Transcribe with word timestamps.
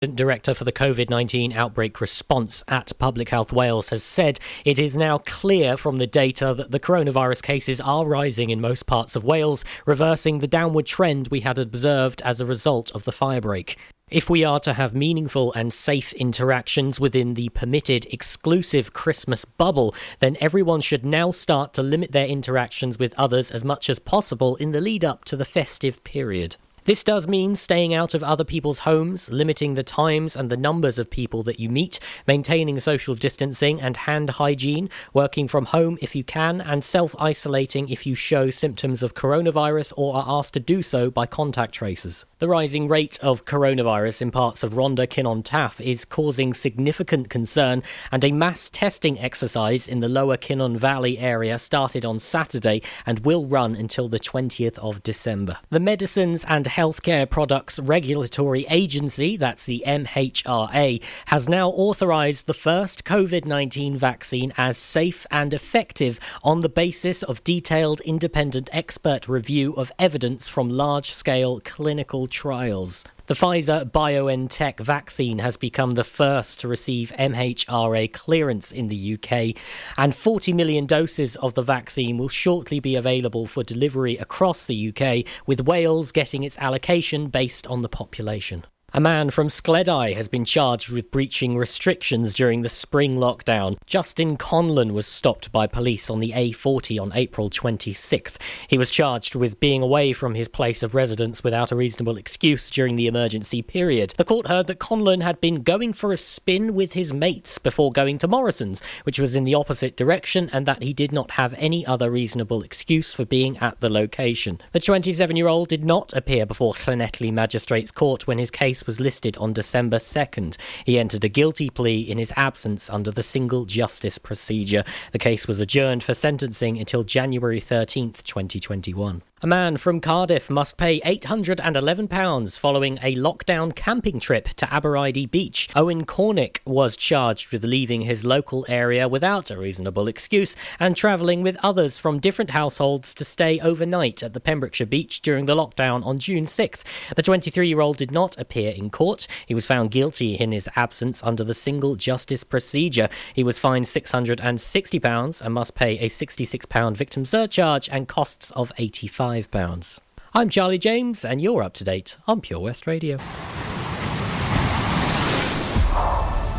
Director 0.00 0.54
for 0.54 0.64
the 0.64 0.72
COVID 0.72 1.10
19 1.10 1.52
outbreak 1.52 2.00
response 2.00 2.64
at 2.66 2.90
Public 2.98 3.28
Health 3.28 3.52
Wales 3.52 3.90
has 3.90 4.02
said 4.02 4.40
it 4.64 4.78
is 4.78 4.96
now 4.96 5.18
clear 5.18 5.76
from 5.76 5.98
the 5.98 6.06
data 6.06 6.54
that 6.54 6.70
the 6.70 6.80
coronavirus 6.80 7.42
cases 7.42 7.82
are 7.82 8.06
rising 8.06 8.48
in 8.48 8.62
most 8.62 8.86
parts 8.86 9.14
of 9.14 9.24
Wales, 9.24 9.62
reversing 9.84 10.38
the 10.38 10.46
downward 10.46 10.86
trend 10.86 11.28
we 11.28 11.40
had 11.40 11.58
observed 11.58 12.22
as 12.22 12.40
a 12.40 12.46
result 12.46 12.90
of 12.92 13.04
the 13.04 13.12
firebreak. 13.12 13.76
If 14.10 14.30
we 14.30 14.42
are 14.42 14.58
to 14.60 14.72
have 14.72 14.94
meaningful 14.94 15.52
and 15.52 15.70
safe 15.70 16.14
interactions 16.14 16.98
within 16.98 17.34
the 17.34 17.50
permitted 17.50 18.06
exclusive 18.06 18.94
Christmas 18.94 19.44
bubble, 19.44 19.94
then 20.20 20.38
everyone 20.40 20.80
should 20.80 21.04
now 21.04 21.30
start 21.30 21.74
to 21.74 21.82
limit 21.82 22.12
their 22.12 22.26
interactions 22.26 22.98
with 22.98 23.12
others 23.18 23.50
as 23.50 23.66
much 23.66 23.90
as 23.90 23.98
possible 23.98 24.56
in 24.56 24.72
the 24.72 24.80
lead 24.80 25.04
up 25.04 25.26
to 25.26 25.36
the 25.36 25.44
festive 25.44 26.02
period. 26.04 26.56
This 26.90 27.04
does 27.04 27.28
mean 27.28 27.54
staying 27.54 27.94
out 27.94 28.14
of 28.14 28.24
other 28.24 28.42
people's 28.42 28.80
homes, 28.80 29.30
limiting 29.30 29.74
the 29.74 29.84
times 29.84 30.34
and 30.34 30.50
the 30.50 30.56
numbers 30.56 30.98
of 30.98 31.08
people 31.08 31.44
that 31.44 31.60
you 31.60 31.68
meet, 31.68 32.00
maintaining 32.26 32.80
social 32.80 33.14
distancing 33.14 33.80
and 33.80 33.96
hand 33.96 34.28
hygiene, 34.30 34.90
working 35.14 35.46
from 35.46 35.66
home 35.66 35.98
if 36.02 36.16
you 36.16 36.24
can, 36.24 36.60
and 36.60 36.82
self 36.82 37.14
isolating 37.20 37.88
if 37.90 38.06
you 38.06 38.16
show 38.16 38.50
symptoms 38.50 39.04
of 39.04 39.14
coronavirus 39.14 39.92
or 39.96 40.16
are 40.16 40.24
asked 40.26 40.54
to 40.54 40.58
do 40.58 40.82
so 40.82 41.12
by 41.12 41.26
contact 41.26 41.76
tracers. 41.76 42.26
The 42.40 42.48
rising 42.48 42.88
rate 42.88 43.18
of 43.22 43.44
coronavirus 43.44 44.22
in 44.22 44.30
parts 44.30 44.62
of 44.62 44.72
Rhondda 44.72 45.06
Cynon 45.06 45.44
Taf 45.44 45.78
is 45.78 46.06
causing 46.06 46.54
significant 46.54 47.28
concern, 47.28 47.82
and 48.10 48.24
a 48.24 48.32
mass 48.32 48.70
testing 48.70 49.20
exercise 49.20 49.86
in 49.86 50.00
the 50.00 50.08
lower 50.08 50.38
Cynon 50.38 50.78
Valley 50.78 51.18
area 51.18 51.58
started 51.58 52.06
on 52.06 52.18
Saturday 52.18 52.80
and 53.04 53.26
will 53.26 53.44
run 53.44 53.74
until 53.74 54.08
the 54.08 54.18
20th 54.18 54.78
of 54.78 55.02
December. 55.02 55.58
The 55.68 55.80
Medicines 55.80 56.46
and 56.48 56.64
Healthcare 56.64 57.28
Products 57.28 57.78
Regulatory 57.78 58.64
Agency, 58.70 59.36
that's 59.36 59.66
the 59.66 59.84
MHRA, 59.86 61.04
has 61.26 61.46
now 61.46 61.68
authorized 61.68 62.46
the 62.46 62.54
first 62.54 63.04
COVID 63.04 63.44
19 63.44 63.98
vaccine 63.98 64.54
as 64.56 64.78
safe 64.78 65.26
and 65.30 65.52
effective 65.52 66.18
on 66.42 66.62
the 66.62 66.70
basis 66.70 67.22
of 67.22 67.44
detailed 67.44 68.00
independent 68.00 68.70
expert 68.72 69.28
review 69.28 69.74
of 69.74 69.92
evidence 69.98 70.48
from 70.48 70.70
large 70.70 71.12
scale 71.12 71.60
clinical 71.62 72.28
trials. 72.30 73.04
The 73.26 73.34
Pfizer 73.34 73.88
BioNTech 73.88 74.80
vaccine 74.80 75.38
has 75.38 75.56
become 75.56 75.94
the 75.94 76.04
first 76.04 76.58
to 76.60 76.68
receive 76.68 77.12
MHRA 77.18 78.12
clearance 78.12 78.72
in 78.72 78.88
the 78.88 79.14
UK, 79.14 79.56
and 79.96 80.14
40 80.14 80.52
million 80.52 80.86
doses 80.86 81.36
of 81.36 81.54
the 81.54 81.62
vaccine 81.62 82.18
will 82.18 82.28
shortly 82.28 82.80
be 82.80 82.96
available 82.96 83.46
for 83.46 83.62
delivery 83.62 84.16
across 84.16 84.66
the 84.66 84.88
UK, 84.88 85.24
with 85.46 85.60
Wales 85.60 86.10
getting 86.10 86.42
its 86.42 86.58
allocation 86.58 87.28
based 87.28 87.66
on 87.66 87.82
the 87.82 87.88
population. 87.88 88.64
A 88.92 88.98
man 88.98 89.30
from 89.30 89.46
Skledai 89.46 90.16
has 90.16 90.26
been 90.26 90.44
charged 90.44 90.90
with 90.90 91.12
breaching 91.12 91.56
restrictions 91.56 92.34
during 92.34 92.62
the 92.62 92.68
spring 92.68 93.16
lockdown. 93.16 93.76
Justin 93.86 94.36
Conlon 94.36 94.90
was 94.90 95.06
stopped 95.06 95.52
by 95.52 95.68
police 95.68 96.10
on 96.10 96.18
the 96.18 96.32
A40 96.32 97.00
on 97.00 97.12
April 97.14 97.50
26th. 97.50 98.34
He 98.66 98.76
was 98.76 98.90
charged 98.90 99.36
with 99.36 99.60
being 99.60 99.80
away 99.80 100.12
from 100.12 100.34
his 100.34 100.48
place 100.48 100.82
of 100.82 100.96
residence 100.96 101.44
without 101.44 101.70
a 101.70 101.76
reasonable 101.76 102.16
excuse 102.16 102.68
during 102.68 102.96
the 102.96 103.06
emergency 103.06 103.62
period. 103.62 104.14
The 104.16 104.24
court 104.24 104.48
heard 104.48 104.66
that 104.66 104.80
Conlon 104.80 105.22
had 105.22 105.40
been 105.40 105.62
going 105.62 105.92
for 105.92 106.12
a 106.12 106.16
spin 106.16 106.74
with 106.74 106.94
his 106.94 107.12
mates 107.12 107.58
before 107.58 107.92
going 107.92 108.18
to 108.18 108.28
Morrison's, 108.28 108.82
which 109.04 109.20
was 109.20 109.36
in 109.36 109.44
the 109.44 109.54
opposite 109.54 109.96
direction, 109.96 110.50
and 110.52 110.66
that 110.66 110.82
he 110.82 110.92
did 110.92 111.12
not 111.12 111.32
have 111.32 111.54
any 111.58 111.86
other 111.86 112.10
reasonable 112.10 112.64
excuse 112.64 113.12
for 113.12 113.24
being 113.24 113.56
at 113.58 113.78
the 113.78 113.88
location. 113.88 114.60
The 114.72 114.80
27 114.80 115.36
year 115.36 115.46
old 115.46 115.68
did 115.68 115.84
not 115.84 116.12
appear 116.12 116.44
before 116.44 116.74
Llanelli 116.74 117.32
Magistrates 117.32 117.92
Court 117.92 118.26
when 118.26 118.38
his 118.38 118.50
case 118.50 118.79
was 118.86 119.00
listed 119.00 119.36
on 119.38 119.52
December 119.52 119.98
2nd. 119.98 120.56
He 120.84 120.98
entered 120.98 121.24
a 121.24 121.28
guilty 121.28 121.70
plea 121.70 122.00
in 122.00 122.18
his 122.18 122.32
absence 122.36 122.90
under 122.90 123.10
the 123.10 123.22
single 123.22 123.64
justice 123.64 124.18
procedure. 124.18 124.84
The 125.12 125.18
case 125.18 125.46
was 125.46 125.60
adjourned 125.60 126.04
for 126.04 126.14
sentencing 126.14 126.78
until 126.78 127.04
January 127.04 127.60
13th, 127.60 128.22
2021. 128.22 129.22
A 129.42 129.46
man 129.46 129.78
from 129.78 130.02
Cardiff 130.02 130.50
must 130.50 130.76
pay 130.76 131.00
£811 131.00 132.58
following 132.58 132.98
a 133.02 133.16
lockdown 133.16 133.74
camping 133.74 134.20
trip 134.20 134.48
to 134.48 134.66
Abereiddi 134.66 135.30
Beach. 135.30 135.70
Owen 135.74 136.04
Cornick 136.04 136.58
was 136.66 136.94
charged 136.94 137.50
with 137.50 137.64
leaving 137.64 138.02
his 138.02 138.22
local 138.22 138.66
area 138.68 139.08
without 139.08 139.50
a 139.50 139.56
reasonable 139.56 140.08
excuse 140.08 140.56
and 140.78 140.94
travelling 140.94 141.40
with 141.40 141.56
others 141.62 141.96
from 141.96 142.18
different 142.18 142.50
households 142.50 143.14
to 143.14 143.24
stay 143.24 143.58
overnight 143.60 144.22
at 144.22 144.34
the 144.34 144.40
Pembrokeshire 144.40 144.86
beach 144.86 145.22
during 145.22 145.46
the 145.46 145.56
lockdown 145.56 146.04
on 146.04 146.18
June 146.18 146.44
6th. 146.44 146.82
The 147.16 147.22
23 147.22 147.66
year 147.66 147.80
old 147.80 147.96
did 147.96 148.10
not 148.10 148.38
appear 148.38 148.72
in 148.72 148.90
court. 148.90 149.26
He 149.46 149.54
was 149.54 149.64
found 149.64 149.90
guilty 149.90 150.34
in 150.34 150.52
his 150.52 150.68
absence 150.76 151.22
under 151.22 151.44
the 151.44 151.54
single 151.54 151.96
justice 151.96 152.44
procedure. 152.44 153.08
He 153.32 153.42
was 153.42 153.58
fined 153.58 153.86
£660 153.86 155.40
and 155.40 155.54
must 155.54 155.74
pay 155.74 155.98
a 155.98 156.10
£66 156.10 156.94
victim 156.94 157.24
surcharge 157.24 157.88
and 157.88 158.06
costs 158.06 158.50
of 158.50 158.70
85 158.76 159.29
£5. 159.38 160.00
I'm 160.34 160.48
Charlie 160.48 160.78
James, 160.78 161.24
and 161.24 161.40
you're 161.40 161.62
up 161.62 161.74
to 161.74 161.84
date 161.84 162.16
on 162.26 162.40
Pure 162.40 162.60
West 162.60 162.86
Radio. 162.86 163.18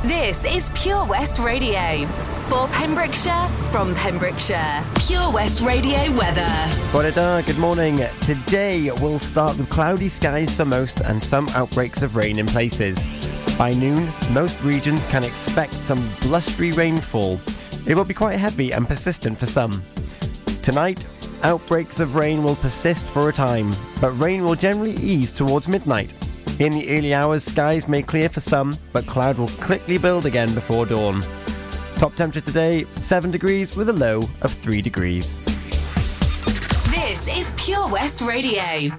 This 0.03 0.45
is 0.45 0.71
Pure 0.73 1.05
West 1.05 1.37
Radio. 1.37 2.05
For 2.49 2.67
Pembrokeshire, 2.69 3.47
from 3.71 3.95
Pembrokeshire. 3.95 4.83
Pure 5.07 5.31
West 5.31 5.61
Radio 5.61 6.11
weather. 6.17 6.47
Bore 6.91 7.41
good 7.43 7.57
morning. 7.59 7.99
Today 8.21 8.91
we'll 8.99 9.19
start 9.19 9.57
with 9.57 9.69
cloudy 9.69 10.09
skies 10.09 10.55
for 10.55 10.65
most 10.65 11.01
and 11.01 11.21
some 11.23 11.47
outbreaks 11.55 12.01
of 12.01 12.15
rain 12.15 12.39
in 12.39 12.45
places. 12.45 12.99
By 13.57 13.71
noon, 13.71 14.09
most 14.31 14.61
regions 14.63 15.05
can 15.05 15.23
expect 15.23 15.73
some 15.73 16.05
blustery 16.21 16.71
rainfall. 16.71 17.39
It 17.87 17.95
will 17.95 18.05
be 18.05 18.13
quite 18.13 18.39
heavy 18.39 18.73
and 18.73 18.87
persistent 18.87 19.37
for 19.37 19.45
some. 19.45 19.83
Tonight, 20.61 21.05
outbreaks 21.43 21.99
of 21.99 22.15
rain 22.15 22.43
will 22.43 22.55
persist 22.55 23.05
for 23.05 23.29
a 23.29 23.33
time, 23.33 23.71
but 23.99 24.11
rain 24.19 24.43
will 24.43 24.55
generally 24.55 24.95
ease 24.95 25.31
towards 25.31 25.67
midnight. 25.67 26.13
In 26.59 26.71
the 26.71 26.89
early 26.89 27.13
hours, 27.13 27.43
skies 27.43 27.87
may 27.87 28.01
clear 28.01 28.29
for 28.29 28.39
some, 28.39 28.73
but 28.93 29.07
cloud 29.07 29.37
will 29.37 29.47
quickly 29.47 29.97
build 29.97 30.25
again 30.25 30.53
before 30.53 30.85
dawn. 30.85 31.21
Top 31.95 32.15
temperature 32.15 32.45
today 32.45 32.85
7 32.95 33.31
degrees 33.31 33.75
with 33.75 33.89
a 33.89 33.93
low 33.93 34.21
of 34.41 34.51
3 34.51 34.81
degrees. 34.81 35.35
This 36.91 37.27
is 37.27 37.53
Pure 37.57 37.89
West 37.89 38.21
Radio. 38.21 38.91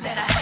that 0.00 0.16
I 0.16 0.39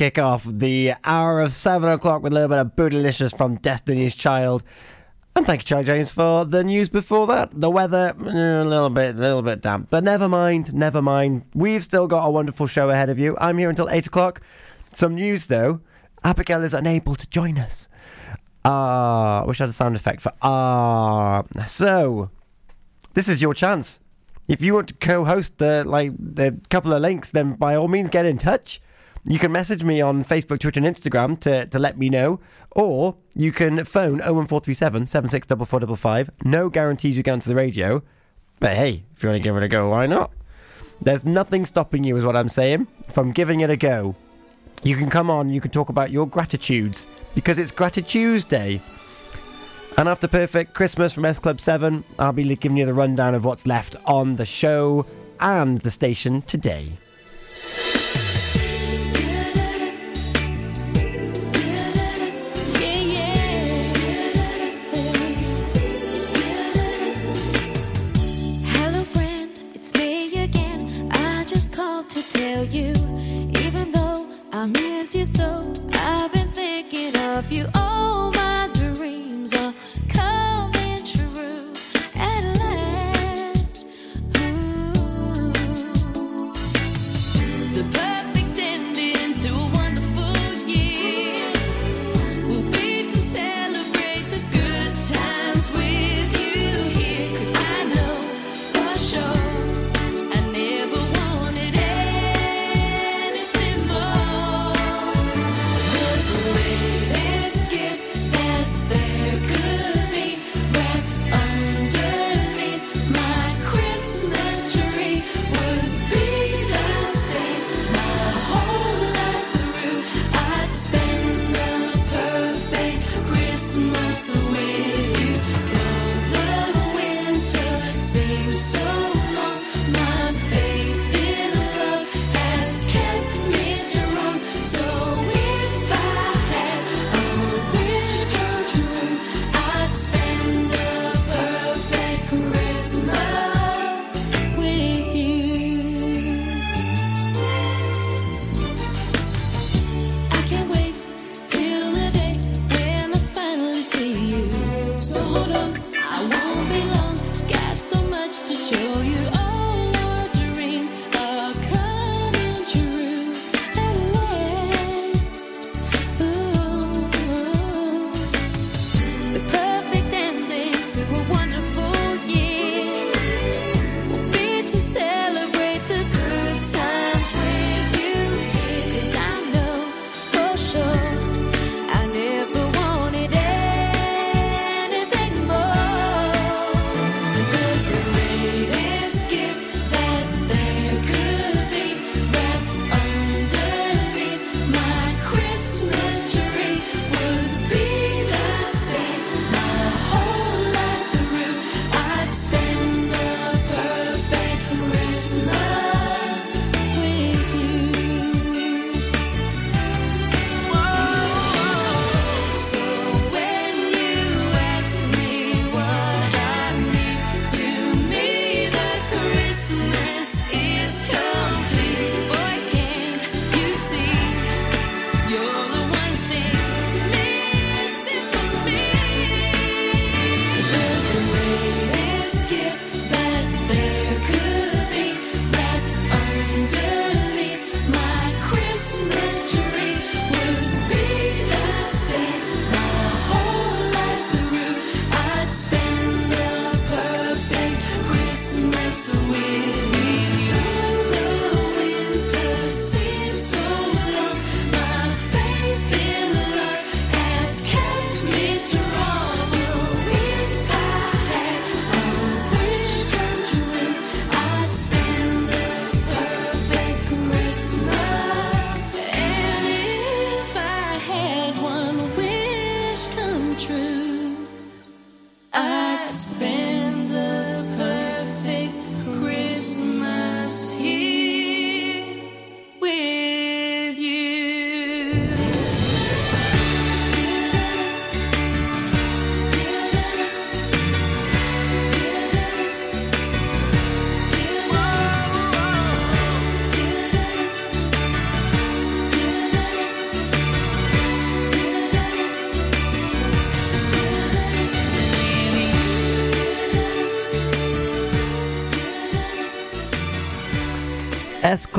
kick 0.00 0.18
off 0.18 0.44
the 0.44 0.94
hour 1.04 1.42
of 1.42 1.52
seven 1.52 1.90
o'clock 1.90 2.22
with 2.22 2.32
a 2.32 2.34
little 2.34 2.48
bit 2.48 2.56
of 2.56 2.74
bootylicious 2.74 3.36
from 3.36 3.56
Destiny's 3.56 4.14
Child. 4.14 4.62
And 5.36 5.46
thank 5.46 5.60
you, 5.60 5.66
Charlie 5.66 5.84
James, 5.84 6.10
for 6.10 6.46
the 6.46 6.64
news 6.64 6.88
before 6.88 7.26
that. 7.26 7.50
The 7.52 7.68
weather, 7.68 8.14
eh, 8.18 8.62
a 8.62 8.64
little 8.64 8.88
bit, 8.88 9.16
a 9.16 9.18
little 9.18 9.42
bit 9.42 9.60
damp, 9.60 9.88
but 9.90 10.02
never 10.02 10.26
mind, 10.26 10.72
never 10.72 11.02
mind. 11.02 11.42
We've 11.52 11.84
still 11.84 12.06
got 12.06 12.24
a 12.24 12.30
wonderful 12.30 12.66
show 12.66 12.88
ahead 12.88 13.10
of 13.10 13.18
you. 13.18 13.36
I'm 13.38 13.58
here 13.58 13.68
until 13.68 13.90
eight 13.90 14.06
o'clock. 14.06 14.40
Some 14.94 15.16
news 15.16 15.48
though. 15.48 15.82
Abigail 16.24 16.64
is 16.64 16.72
unable 16.72 17.14
to 17.14 17.28
join 17.28 17.58
us. 17.58 17.90
Ah, 18.64 19.44
wish 19.46 19.60
I 19.60 19.64
had 19.64 19.68
a 19.68 19.74
sound 19.74 19.96
effect 19.96 20.22
for 20.22 20.32
ah. 20.40 21.42
So, 21.66 22.30
this 23.12 23.28
is 23.28 23.42
your 23.42 23.52
chance. 23.52 24.00
If 24.48 24.62
you 24.62 24.72
want 24.72 24.88
to 24.88 24.94
co-host 24.94 25.58
the 25.58 25.84
like 25.84 26.12
the 26.18 26.58
couple 26.70 26.94
of 26.94 27.02
links, 27.02 27.32
then 27.32 27.52
by 27.52 27.74
all 27.74 27.86
means 27.86 28.08
get 28.08 28.24
in 28.24 28.38
touch. 28.38 28.80
You 29.24 29.38
can 29.38 29.52
message 29.52 29.84
me 29.84 30.00
on 30.00 30.24
Facebook, 30.24 30.60
Twitter, 30.60 30.80
and 30.80 30.86
Instagram 30.86 31.38
to, 31.40 31.66
to 31.66 31.78
let 31.78 31.98
me 31.98 32.08
know, 32.08 32.40
or 32.70 33.16
you 33.34 33.52
can 33.52 33.84
phone 33.84 34.18
01437 34.18 35.06
764455. 35.06 36.30
No 36.44 36.70
guarantees 36.70 37.18
you 37.18 37.22
get 37.22 37.32
onto 37.32 37.50
the 37.50 37.54
radio, 37.54 38.02
but 38.60 38.70
hey, 38.70 39.04
if 39.14 39.22
you 39.22 39.28
want 39.28 39.42
to 39.42 39.46
give 39.46 39.56
it 39.56 39.62
a 39.62 39.68
go, 39.68 39.90
why 39.90 40.06
not? 40.06 40.30
There's 41.02 41.24
nothing 41.24 41.66
stopping 41.66 42.02
you, 42.02 42.16
is 42.16 42.24
what 42.24 42.34
I'm 42.34 42.48
saying, 42.48 42.86
from 43.10 43.32
giving 43.32 43.60
it 43.60 43.68
a 43.68 43.76
go. 43.76 44.16
You 44.82 44.96
can 44.96 45.10
come 45.10 45.30
on, 45.30 45.50
you 45.50 45.60
can 45.60 45.70
talk 45.70 45.90
about 45.90 46.10
your 46.10 46.26
gratitudes, 46.26 47.06
because 47.34 47.58
it's 47.58 47.72
Gratitude 47.72 48.48
Day. 48.48 48.80
And 49.98 50.08
after 50.08 50.28
Perfect 50.28 50.72
Christmas 50.72 51.12
from 51.12 51.26
S 51.26 51.38
Club 51.38 51.60
7, 51.60 52.04
I'll 52.18 52.32
be 52.32 52.56
giving 52.56 52.78
you 52.78 52.86
the 52.86 52.94
rundown 52.94 53.34
of 53.34 53.44
what's 53.44 53.66
left 53.66 53.96
on 54.06 54.36
the 54.36 54.46
show 54.46 55.04
and 55.40 55.78
the 55.78 55.90
station 55.90 56.40
today. 56.42 56.92
Tell 72.60 72.80
you, 72.80 72.92
even 73.64 73.90
though 73.92 74.28
I 74.52 74.66
miss 74.66 75.14
you 75.14 75.24
so, 75.24 75.72
I've 75.92 76.32
been 76.32 76.48
thinking 76.48 77.16
of 77.16 77.50
you. 77.50 77.66
All 77.74 78.30
my 78.32 78.49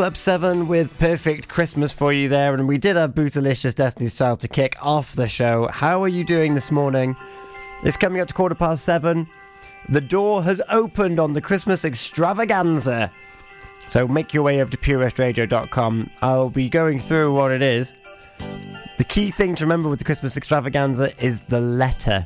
Club 0.01 0.17
7 0.17 0.67
with 0.67 0.97
Perfect 0.97 1.47
Christmas 1.47 1.93
for 1.93 2.11
you 2.11 2.27
there, 2.27 2.55
and 2.55 2.67
we 2.67 2.79
did 2.79 2.95
have 2.95 3.11
Bootylicious 3.13 3.75
Destiny's 3.75 4.15
Child 4.15 4.39
to 4.39 4.47
kick 4.47 4.75
off 4.83 5.13
the 5.13 5.27
show. 5.27 5.67
How 5.67 6.01
are 6.01 6.07
you 6.07 6.25
doing 6.25 6.55
this 6.55 6.71
morning? 6.71 7.15
It's 7.83 7.97
coming 7.97 8.19
up 8.19 8.27
to 8.27 8.33
quarter 8.33 8.55
past 8.55 8.83
seven. 8.83 9.27
The 9.89 10.01
door 10.01 10.41
has 10.41 10.59
opened 10.69 11.19
on 11.19 11.33
the 11.33 11.39
Christmas 11.39 11.85
extravaganza. 11.85 13.11
So 13.89 14.07
make 14.07 14.33
your 14.33 14.41
way 14.41 14.59
over 14.59 14.71
to 14.71 14.77
purewestradio.com. 14.77 16.09
I'll 16.23 16.49
be 16.49 16.67
going 16.67 16.97
through 16.97 17.35
what 17.35 17.51
it 17.51 17.61
is. 17.61 17.93
The 18.97 19.05
key 19.07 19.29
thing 19.29 19.53
to 19.53 19.65
remember 19.65 19.87
with 19.87 19.99
the 19.99 20.05
Christmas 20.05 20.35
extravaganza 20.35 21.15
is 21.23 21.41
the 21.41 21.61
letter. 21.61 22.25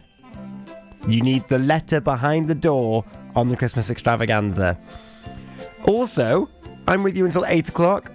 You 1.10 1.20
need 1.20 1.46
the 1.50 1.60
letter 1.60 2.00
behind 2.00 2.48
the 2.48 2.56
door 2.56 3.04
on 3.36 3.50
the 3.50 3.58
Christmas 3.58 3.90
extravaganza. 3.90 4.80
Also, 5.84 6.50
I'm 6.88 7.04
with 7.04 7.18
you 7.18 7.26
until 7.26 7.46
8 7.46 7.70
o'clock. 7.70 8.12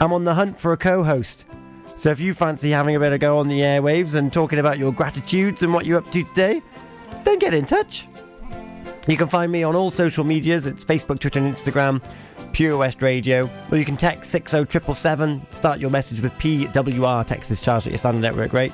I'm 0.00 0.12
on 0.12 0.24
the 0.24 0.34
hunt 0.34 0.58
for 0.58 0.72
a 0.72 0.76
co 0.76 1.02
host. 1.02 1.46
So 1.96 2.10
if 2.10 2.20
you 2.20 2.34
fancy 2.34 2.70
having 2.70 2.96
a 2.96 3.00
bit 3.00 3.12
of 3.12 3.20
go 3.20 3.38
on 3.38 3.48
the 3.48 3.60
airwaves 3.60 4.14
and 4.14 4.32
talking 4.32 4.58
about 4.58 4.78
your 4.78 4.92
gratitudes 4.92 5.62
and 5.62 5.72
what 5.72 5.86
you're 5.86 5.98
up 5.98 6.10
to 6.10 6.22
today, 6.22 6.62
then 7.24 7.38
get 7.38 7.54
in 7.54 7.64
touch. 7.64 8.08
You 9.06 9.16
can 9.16 9.28
find 9.28 9.50
me 9.50 9.62
on 9.62 9.74
all 9.74 9.90
social 9.90 10.24
medias. 10.24 10.66
It's 10.66 10.84
Facebook, 10.84 11.18
Twitter, 11.18 11.40
and 11.40 11.52
Instagram, 11.52 12.02
Pure 12.52 12.76
West 12.76 13.02
Radio. 13.02 13.50
Or 13.70 13.78
you 13.78 13.84
can 13.84 13.96
text 13.96 14.30
60777, 14.30 15.52
start 15.52 15.80
your 15.80 15.90
message 15.90 16.20
with 16.20 16.32
PWR, 16.34 17.26
text 17.26 17.50
is 17.50 17.60
charged 17.60 17.86
at 17.86 17.92
your 17.92 17.98
standard 17.98 18.22
network 18.22 18.52
rate. 18.52 18.72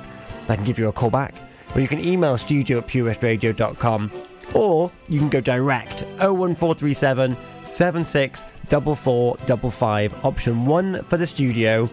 I 0.48 0.56
can 0.56 0.64
give 0.64 0.78
you 0.78 0.88
a 0.88 0.92
call 0.92 1.10
back. 1.10 1.34
Or 1.74 1.80
you 1.80 1.88
can 1.88 1.98
email 1.98 2.36
studio 2.38 2.78
at 2.78 2.86
purewestradio.com. 2.86 4.10
Or 4.54 4.90
you 5.08 5.18
can 5.18 5.28
go 5.28 5.40
direct 5.40 6.02
01437 6.18 7.36
764455, 7.68 10.24
option 10.24 10.66
one 10.66 11.02
for 11.04 11.16
the 11.16 11.26
studio. 11.26 11.88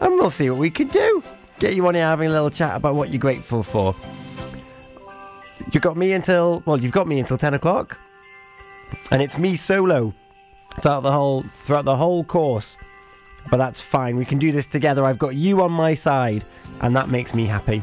And 0.00 0.14
we'll 0.14 0.30
see 0.30 0.48
what 0.50 0.58
we 0.58 0.70
can 0.70 0.88
do. 0.88 1.22
Get 1.58 1.74
you 1.74 1.86
on 1.88 1.94
here 1.94 2.04
having 2.04 2.28
a 2.28 2.32
little 2.32 2.50
chat 2.50 2.76
about 2.76 2.94
what 2.94 3.10
you're 3.10 3.18
grateful 3.18 3.62
for. 3.62 3.94
You've 5.72 5.82
got 5.82 5.96
me 5.96 6.12
until, 6.12 6.62
well, 6.66 6.78
you've 6.78 6.92
got 6.92 7.08
me 7.08 7.18
until 7.18 7.36
10 7.36 7.54
o'clock. 7.54 7.98
And 9.10 9.20
it's 9.20 9.38
me 9.38 9.56
solo 9.56 10.14
throughout 10.80 11.00
the 11.00 11.12
whole 11.12 11.42
throughout 11.64 11.84
the 11.84 11.96
whole 11.96 12.24
course. 12.24 12.76
But 13.50 13.58
that's 13.58 13.80
fine. 13.80 14.16
We 14.16 14.24
can 14.24 14.38
do 14.38 14.52
this 14.52 14.66
together. 14.66 15.04
I've 15.04 15.18
got 15.18 15.34
you 15.34 15.62
on 15.62 15.72
my 15.72 15.94
side, 15.94 16.44
and 16.80 16.94
that 16.96 17.08
makes 17.08 17.34
me 17.34 17.46
happy. 17.46 17.82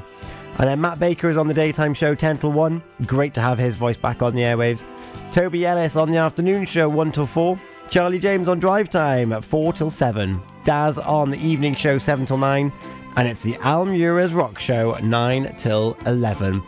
And 0.57 0.69
then 0.69 0.79
Matt 0.79 0.99
Baker 0.99 1.29
is 1.29 1.37
on 1.37 1.47
the 1.47 1.53
daytime 1.53 1.93
show 1.93 2.15
10 2.15 2.39
till 2.39 2.51
1. 2.51 2.81
Great 3.05 3.33
to 3.33 3.41
have 3.41 3.57
his 3.57 3.75
voice 3.75 3.97
back 3.97 4.21
on 4.21 4.33
the 4.33 4.41
airwaves. 4.41 4.83
Toby 5.31 5.65
Ellis 5.65 5.95
on 5.95 6.11
the 6.11 6.17
afternoon 6.17 6.65
show 6.65 6.87
1 6.87 7.11
till 7.11 7.25
4. 7.25 7.59
Charlie 7.89 8.19
James 8.19 8.47
on 8.47 8.59
drive 8.59 8.89
time 8.89 9.31
at 9.31 9.43
4 9.43 9.73
till 9.73 9.89
7. 9.89 10.41
Daz 10.63 10.97
on 10.97 11.29
the 11.29 11.37
evening 11.37 11.75
show 11.75 11.97
7 11.97 12.25
till 12.25 12.37
9. 12.37 12.71
And 13.15 13.27
it's 13.27 13.43
the 13.43 13.53
Almura's 13.53 14.33
Rock 14.33 14.59
Show 14.59 14.93
9 15.01 15.55
till 15.57 15.97
11. 16.05 16.61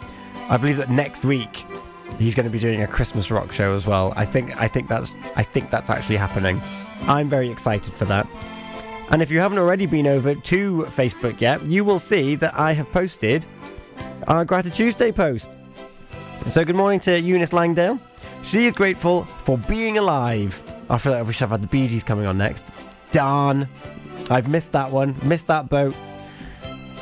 I 0.49 0.57
believe 0.57 0.77
that 0.77 0.89
next 0.89 1.25
week 1.25 1.65
he's 2.19 2.35
going 2.35 2.45
to 2.45 2.51
be 2.51 2.59
doing 2.59 2.83
a 2.83 2.87
Christmas 2.87 3.31
rock 3.31 3.51
show 3.51 3.75
as 3.75 3.85
well. 3.85 4.13
I 4.15 4.25
think 4.25 4.59
I 4.61 4.67
think 4.67 4.87
that's 4.87 5.15
I 5.35 5.43
think 5.43 5.69
that's 5.69 5.89
actually 5.89 6.17
happening. 6.17 6.61
I'm 7.01 7.27
very 7.27 7.49
excited 7.49 7.93
for 7.93 8.05
that. 8.05 8.27
And 9.09 9.21
if 9.21 9.31
you 9.31 9.39
haven't 9.39 9.57
already 9.57 9.85
been 9.85 10.07
over 10.07 10.35
to 10.35 10.83
Facebook 10.89 11.39
yet, 11.39 11.65
you 11.65 11.85
will 11.85 11.99
see 11.99 12.35
that 12.35 12.57
I 12.57 12.73
have 12.73 12.91
posted 12.91 13.45
our 14.27 14.43
Gratitude 14.43 14.75
Tuesday 14.75 15.11
post. 15.11 15.49
So 16.49 16.63
good 16.65 16.75
morning 16.75 16.99
to 17.01 17.19
Eunice 17.19 17.53
Langdale. 17.53 17.99
She 18.47 18.65
is 18.65 18.73
grateful 18.73 19.25
for 19.25 19.57
being 19.57 19.97
alive. 19.97 20.61
I 20.89 20.97
feel 20.97 21.11
like 21.11 21.19
I 21.19 21.23
wish 21.23 21.41
I've 21.41 21.49
had 21.49 21.61
the 21.61 21.67
Bee 21.67 21.89
Gees 21.89 22.01
coming 22.01 22.25
on 22.25 22.37
next. 22.37 22.71
Darn. 23.11 23.67
I've 24.29 24.47
missed 24.47 24.71
that 24.71 24.89
one. 24.89 25.15
Missed 25.21 25.47
that 25.47 25.67
boat. 25.67 25.93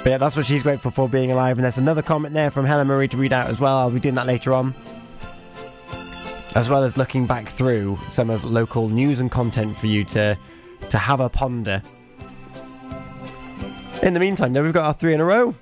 But 0.04 0.10
yeah, 0.10 0.18
that's 0.18 0.36
what 0.36 0.48
she's 0.48 0.64
grateful 0.64 0.90
for 0.90 1.08
being 1.08 1.32
alive. 1.32 1.60
And 1.60 1.64
there's 1.64 1.78
another 1.78 2.02
comment 2.02 2.34
there 2.34 2.50
from 2.50 2.66
Helen 2.66 2.88
Marie 2.88 3.08
to 3.10 3.18
read 3.18 3.32
out 3.32 3.48
as 3.48 3.60
well. 3.60 3.78
I'll 3.78 3.92
be 3.92 4.00
doing 4.00 4.16
that 4.16 4.26
later 4.26 4.56
on. 4.56 4.74
As 6.56 6.68
well 6.68 6.84
as 6.84 6.98
looking 6.98 7.28
back 7.28 7.48
through 7.48 8.00
some 8.08 8.32
of 8.32 8.44
local 8.44 8.90
news 8.90 9.20
and 9.20 9.30
content 9.30 9.78
for 9.78 9.86
you 9.86 10.04
to 10.06 10.36
to 10.90 10.98
have 10.98 11.20
a 11.20 11.30
ponder. 11.30 11.84
In 14.02 14.16
the 14.16 14.20
meantime, 14.20 14.52
now 14.52 14.64
we've 14.64 14.74
got 14.74 14.86
our 14.86 14.94
three 14.96 15.14
in 15.14 15.22
a 15.22 15.26
row. 15.26 15.54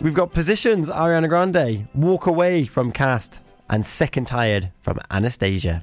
We've 0.00 0.14
got 0.14 0.32
positions 0.32 0.88
Ariana 0.88 1.28
Grande, 1.28 1.88
Walk 1.94 2.26
Away 2.26 2.64
from 2.64 2.90
Cast, 2.90 3.42
and 3.68 3.84
Sick 3.84 4.16
and 4.16 4.26
Tired 4.26 4.72
from 4.80 4.98
Anastacia. 5.10 5.82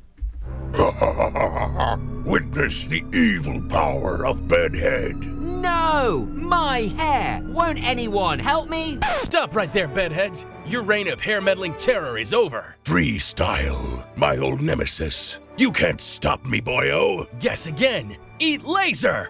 Witness 2.26 2.86
the 2.86 3.04
evil 3.14 3.62
power 3.70 4.26
of 4.26 4.48
Bedhead. 4.48 5.24
No! 5.24 6.28
My 6.32 6.94
hair! 6.98 7.42
Won't 7.46 7.84
anyone 7.84 8.40
help 8.40 8.70
me? 8.70 9.00
Stop 9.14 9.56
right 9.56 9.72
there, 9.72 9.88
bedheads. 9.88 10.46
Your 10.66 10.82
reign 10.82 11.08
of 11.08 11.22
hair 11.22 11.42
meddling 11.42 11.74
terror 11.76 12.18
is 12.18 12.34
over. 12.34 12.76
Freestyle, 12.84 14.06
my 14.18 14.38
old 14.38 14.62
nemesis. 14.62 15.40
You 15.58 15.72
can't 15.72 16.02
stop 16.02 16.44
me, 16.44 16.60
boyo. 16.60 17.28
Guess 17.40 17.68
again. 17.68 18.18
Eat 18.40 18.64
laser. 18.64 19.30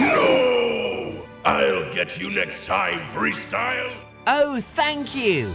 No! 0.00 1.26
I'll 1.44 1.92
get 1.92 2.18
you 2.18 2.30
next 2.30 2.64
time, 2.64 3.00
Freestyle. 3.10 3.94
Oh, 4.26 4.58
thank 4.60 5.14
you! 5.14 5.54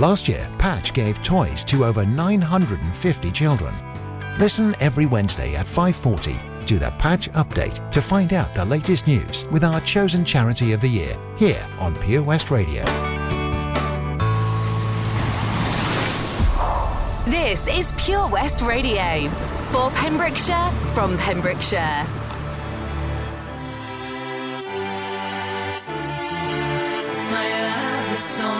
Last 0.00 0.28
year, 0.28 0.48
Patch 0.56 0.94
gave 0.94 1.22
toys 1.22 1.62
to 1.64 1.84
over 1.84 2.06
950 2.06 3.30
children. 3.32 3.74
Listen 4.38 4.74
every 4.80 5.04
Wednesday 5.04 5.54
at 5.56 5.66
5:40 5.66 6.40
to 6.64 6.78
the 6.78 6.90
Patch 6.92 7.30
Update 7.32 7.92
to 7.92 8.00
find 8.00 8.32
out 8.32 8.54
the 8.54 8.64
latest 8.64 9.06
news 9.06 9.44
with 9.50 9.62
our 9.62 9.78
chosen 9.82 10.24
charity 10.24 10.72
of 10.72 10.80
the 10.80 10.88
year 10.88 11.14
here 11.36 11.62
on 11.78 11.94
Pure 11.96 12.22
West 12.22 12.50
Radio. 12.50 12.82
This 17.26 17.68
is 17.68 17.92
Pure 17.98 18.28
West 18.28 18.62
Radio. 18.62 19.28
For 19.70 19.90
Pembrokeshire, 19.90 20.70
from 20.94 21.18
Pembrokeshire. 21.18 22.06
My 27.30 27.46
love 27.68 28.12
is 28.12 28.40
on 28.40 28.59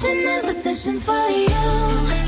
Catching 0.00 0.28
up 0.28 0.46
sessions 0.52 1.04
for 1.04 1.28
you. 1.28 2.27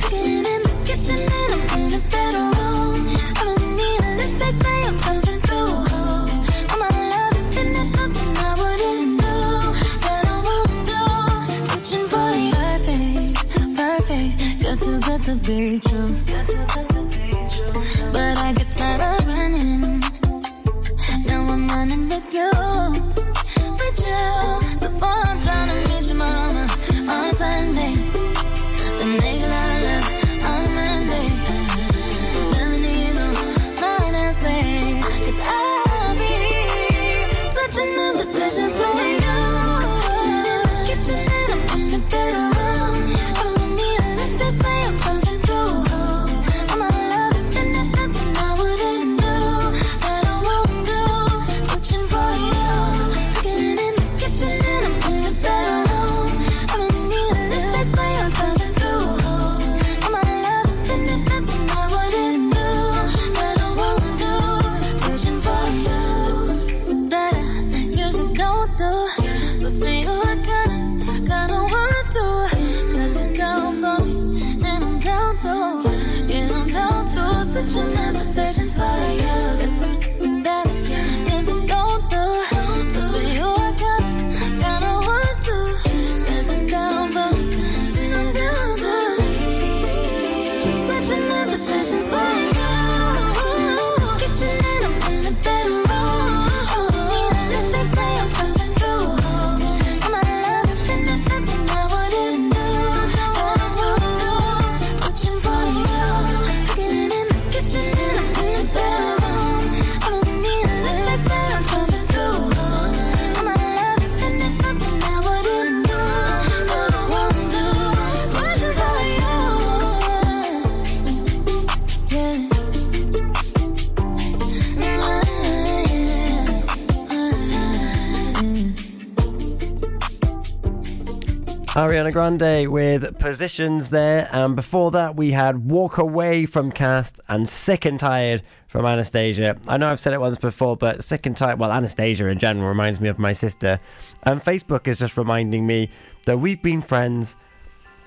Ariana 131.81 132.13
Grande 132.13 132.71
with 132.71 133.19
Positions 133.19 133.89
there, 133.89 134.29
and 134.33 134.55
before 134.55 134.91
that 134.91 135.17
we 135.17 135.31
had 135.31 135.71
Walk 135.71 135.97
Away 135.97 136.45
from 136.45 136.71
Cast 136.71 137.23
and 137.27 137.49
Sick 137.49 137.87
and 137.87 137.99
Tired 137.99 138.43
from 138.69 138.85
Anastacia. 138.85 139.59
I 139.67 139.79
know 139.79 139.91
I've 139.91 139.99
said 139.99 140.13
it 140.13 140.21
once 140.21 140.37
before, 140.37 140.77
but 140.77 141.03
Sick 141.03 141.25
and 141.25 141.35
Tired, 141.35 141.59
well, 141.59 141.71
Anastacia 141.71 142.31
in 142.31 142.39
general 142.39 142.69
reminds 142.69 143.01
me 143.01 143.09
of 143.09 143.19
my 143.19 143.33
sister. 143.33 143.81
And 144.25 144.43
Facebook 144.43 144.89
is 144.89 144.99
just 144.99 145.17
reminding 145.17 145.67
me 145.67 145.89
that 146.27 146.37
we've 146.37 146.63
been 146.63 146.83
friends 146.83 147.37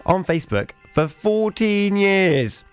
on 0.06 0.24
Facebook 0.24 0.74
for 0.94 1.08
14 1.08 1.96
years. 1.96 2.64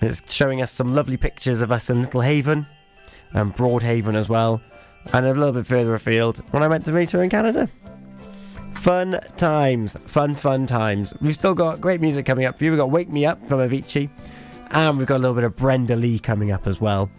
It's 0.00 0.34
showing 0.34 0.60
us 0.60 0.72
some 0.72 0.92
lovely 0.92 1.16
pictures 1.16 1.60
of 1.60 1.70
us 1.70 1.88
in 1.88 2.02
Little 2.02 2.22
Haven 2.22 2.66
and 3.32 3.54
Broadhaven 3.54 4.16
as 4.16 4.28
well, 4.28 4.60
and 5.12 5.24
a 5.24 5.32
little 5.32 5.52
bit 5.52 5.68
further 5.68 5.94
afield 5.94 6.38
when 6.50 6.64
I 6.64 6.68
went 6.68 6.84
to 6.86 6.90
meet 6.90 7.12
her 7.12 7.22
in 7.22 7.30
Canada. 7.30 7.70
Fun 8.74 9.18
times, 9.36 9.96
fun, 10.06 10.34
fun 10.34 10.66
times. 10.66 11.14
We've 11.20 11.34
still 11.34 11.54
got 11.54 11.80
great 11.80 12.00
music 12.00 12.26
coming 12.26 12.44
up 12.44 12.58
for 12.58 12.64
you. 12.64 12.70
We've 12.70 12.78
got 12.78 12.90
Wake 12.90 13.08
Me 13.08 13.24
Up 13.24 13.46
from 13.48 13.60
Avicii, 13.60 14.10
and 14.72 14.98
we've 14.98 15.06
got 15.06 15.16
a 15.16 15.18
little 15.18 15.34
bit 15.34 15.44
of 15.44 15.56
Brenda 15.56 15.96
Lee 15.96 16.18
coming 16.18 16.50
up 16.50 16.66
as 16.66 16.80
well. 16.80 17.10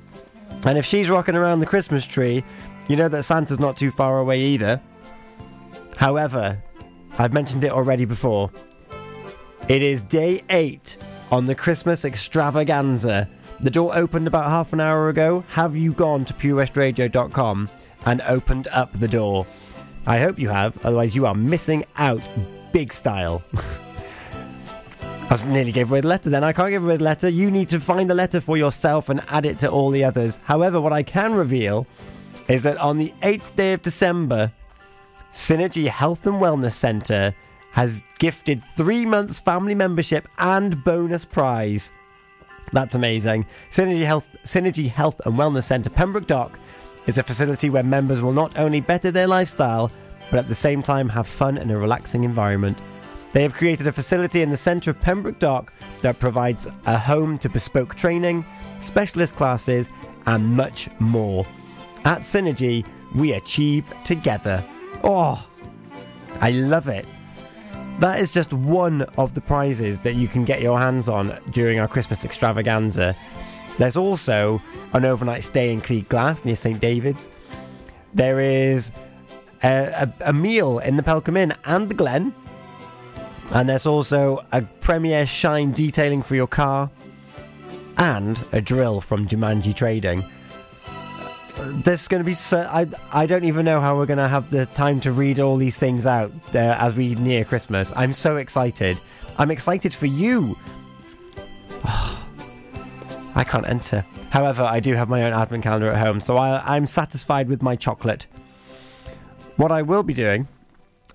And 0.65 0.77
if 0.77 0.85
she's 0.85 1.09
rocking 1.09 1.35
around 1.35 1.59
the 1.59 1.65
Christmas 1.65 2.05
tree, 2.05 2.43
you 2.87 2.95
know 2.95 3.07
that 3.07 3.23
Santa's 3.23 3.59
not 3.59 3.77
too 3.77 3.89
far 3.89 4.19
away 4.19 4.41
either. 4.41 4.79
However, 5.97 6.61
I've 7.17 7.33
mentioned 7.33 7.63
it 7.63 7.71
already 7.71 8.05
before. 8.05 8.51
It 9.67 9.81
is 9.81 10.01
day 10.03 10.41
eight 10.49 10.97
on 11.31 11.45
the 11.45 11.55
Christmas 11.55 12.05
extravaganza. 12.05 13.27
The 13.59 13.71
door 13.71 13.95
opened 13.95 14.27
about 14.27 14.45
half 14.45 14.73
an 14.73 14.79
hour 14.79 15.09
ago. 15.09 15.43
Have 15.49 15.75
you 15.75 15.93
gone 15.93 16.25
to 16.25 16.33
purewestradio.com 16.33 17.69
and 18.05 18.21
opened 18.21 18.67
up 18.67 18.91
the 18.93 19.07
door? 19.07 19.47
I 20.07 20.19
hope 20.19 20.37
you 20.37 20.49
have, 20.49 20.77
otherwise, 20.85 21.15
you 21.15 21.25
are 21.25 21.33
missing 21.33 21.85
out 21.97 22.21
big 22.71 22.93
style. 22.93 23.43
I 25.27 25.43
nearly 25.47 25.71
gave 25.71 25.89
away 25.89 26.01
the 26.01 26.07
letter 26.07 26.29
then. 26.29 26.43
I 26.43 26.53
can't 26.53 26.69
give 26.69 26.83
away 26.83 26.97
the 26.97 27.03
letter. 27.03 27.27
You 27.27 27.49
need 27.49 27.67
to 27.69 27.79
find 27.79 28.07
the 28.07 28.13
letter 28.13 28.39
for 28.39 28.57
yourself 28.57 29.09
and 29.09 29.21
add 29.29 29.45
it 29.45 29.57
to 29.59 29.69
all 29.69 29.89
the 29.89 30.03
others. 30.03 30.37
However, 30.43 30.79
what 30.79 30.93
I 30.93 31.01
can 31.01 31.33
reveal 31.33 31.87
is 32.47 32.63
that 32.63 32.77
on 32.77 32.97
the 32.97 33.11
8th 33.23 33.55
day 33.55 33.73
of 33.73 33.81
December, 33.81 34.51
Synergy 35.33 35.87
Health 35.87 36.27
and 36.27 36.35
Wellness 36.35 36.73
Centre 36.73 37.33
has 37.71 38.03
gifted 38.19 38.63
three 38.77 39.05
months 39.05 39.39
family 39.39 39.73
membership 39.73 40.27
and 40.37 40.81
bonus 40.83 41.25
prize. 41.25 41.89
That's 42.71 42.95
amazing. 42.95 43.45
Synergy 43.71 44.05
Health, 44.05 44.29
Synergy 44.43 44.89
Health 44.89 45.19
and 45.25 45.35
Wellness 45.35 45.63
Centre, 45.63 45.89
Pembroke 45.89 46.27
Dock, 46.27 46.59
is 47.07 47.17
a 47.17 47.23
facility 47.23 47.69
where 47.69 47.83
members 47.83 48.21
will 48.21 48.31
not 48.31 48.57
only 48.57 48.81
better 48.81 49.11
their 49.11 49.27
lifestyle, 49.27 49.91
but 50.29 50.39
at 50.39 50.47
the 50.47 50.55
same 50.55 50.81
time 50.81 51.09
have 51.09 51.27
fun 51.27 51.57
in 51.57 51.69
a 51.71 51.77
relaxing 51.77 52.23
environment. 52.23 52.81
They 53.33 53.43
have 53.43 53.53
created 53.53 53.87
a 53.87 53.91
facility 53.91 54.41
in 54.41 54.49
the 54.49 54.57
centre 54.57 54.91
of 54.91 55.01
Pembroke 55.01 55.39
Dock 55.39 55.73
that 56.01 56.19
provides 56.19 56.67
a 56.85 56.97
home 56.97 57.37
to 57.39 57.49
bespoke 57.49 57.95
training, 57.95 58.45
specialist 58.79 59.35
classes, 59.35 59.89
and 60.25 60.55
much 60.55 60.89
more. 60.99 61.45
At 62.05 62.21
Synergy, 62.21 62.85
we 63.13 63.33
achieve 63.33 63.93
together. 64.03 64.65
Oh, 65.03 65.45
I 66.41 66.51
love 66.51 66.87
it. 66.87 67.05
That 67.99 68.19
is 68.19 68.31
just 68.31 68.51
one 68.51 69.03
of 69.17 69.33
the 69.35 69.41
prizes 69.41 70.01
that 70.01 70.15
you 70.15 70.27
can 70.27 70.43
get 70.43 70.61
your 70.61 70.77
hands 70.77 71.07
on 71.07 71.37
during 71.51 71.79
our 71.79 71.87
Christmas 71.87 72.25
extravaganza. 72.25 73.15
There's 73.77 73.97
also 73.97 74.61
an 74.93 75.05
overnight 75.05 75.43
stay 75.43 75.73
in 75.73 75.81
Cleat 75.81 76.07
Glass 76.09 76.45
near 76.45 76.55
St 76.55 76.79
David's. 76.79 77.29
There 78.13 78.39
is 78.39 78.91
a, 79.63 80.07
a, 80.23 80.29
a 80.29 80.33
meal 80.33 80.79
in 80.79 80.95
the 80.95 81.03
Pelcomb 81.03 81.37
Inn 81.37 81.53
and 81.65 81.89
the 81.89 81.93
Glen. 81.93 82.33
And 83.51 83.69
there's 83.69 83.85
also 83.85 84.45
a 84.51 84.61
Premier 84.81 85.25
Shine 85.25 85.71
detailing 85.71 86.23
for 86.23 86.35
your 86.35 86.47
car 86.47 86.89
and 87.97 88.39
a 88.51 88.61
drill 88.61 89.01
from 89.01 89.27
Jumanji 89.27 89.75
Trading. 89.75 90.23
There's 91.83 92.07
going 92.07 92.21
to 92.21 92.25
be 92.25 92.33
so 92.33 92.67
I 92.69 92.87
I 93.13 93.25
don't 93.25 93.45
even 93.45 93.63
know 93.65 93.79
how 93.79 93.95
we're 93.95 94.05
going 94.05 94.17
to 94.17 94.27
have 94.27 94.49
the 94.49 94.65
time 94.67 94.99
to 95.01 95.11
read 95.11 95.39
all 95.39 95.55
these 95.55 95.77
things 95.77 96.05
out 96.05 96.31
uh, 96.53 96.75
as 96.79 96.95
we 96.95 97.15
near 97.15 97.45
Christmas. 97.45 97.93
I'm 97.95 98.11
so 98.11 98.35
excited. 98.35 98.99
I'm 99.37 99.51
excited 99.51 99.93
for 99.93 100.05
you. 100.05 100.57
I 103.35 103.43
can't 103.43 103.67
enter. 103.67 104.05
However, 104.31 104.63
I 104.63 104.79
do 104.79 104.93
have 104.95 105.09
my 105.09 105.23
own 105.23 105.33
admin 105.33 105.61
calendar 105.61 105.89
at 105.89 105.99
home, 105.99 106.19
so 106.19 106.37
I, 106.37 106.75
I'm 106.75 106.85
satisfied 106.85 107.49
with 107.49 107.61
my 107.61 107.75
chocolate. 107.75 108.27
What 109.57 109.71
I 109.71 109.81
will 109.81 110.03
be 110.03 110.13
doing 110.13 110.47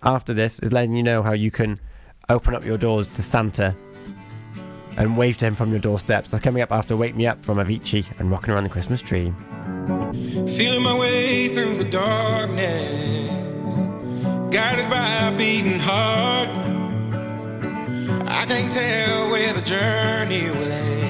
after 0.02 0.32
this 0.32 0.60
is 0.60 0.72
letting 0.72 0.94
you 0.94 1.02
know 1.02 1.22
how 1.22 1.32
you 1.32 1.50
can 1.50 1.80
open 2.28 2.54
up 2.54 2.64
your 2.64 2.78
doors 2.78 3.08
to 3.08 3.22
Santa 3.22 3.74
and 4.96 5.16
wave 5.16 5.36
to 5.38 5.46
him 5.46 5.54
from 5.54 5.70
your 5.70 5.80
doorsteps. 5.80 6.30
That's 6.30 6.42
coming 6.42 6.62
up 6.62 6.72
after 6.72 6.96
Wake 6.96 7.14
Me 7.14 7.26
Up 7.26 7.44
from 7.44 7.58
Avicii 7.58 8.04
and 8.18 8.30
Rocking 8.30 8.52
Around 8.54 8.64
the 8.64 8.70
Christmas 8.70 9.00
Tree. 9.00 9.32
Feeling 10.46 10.82
my 10.82 10.96
way 10.96 11.48
through 11.48 11.74
the 11.74 11.88
darkness, 11.90 13.76
guided 14.54 14.90
by 14.90 15.28
a 15.28 15.36
beating 15.36 15.78
heart. 15.78 16.48
I 18.28 18.44
can't 18.46 18.70
tell 18.70 19.30
where 19.30 19.52
the 19.52 19.62
journey 19.62 20.50
will 20.50 20.72
end, 20.72 21.09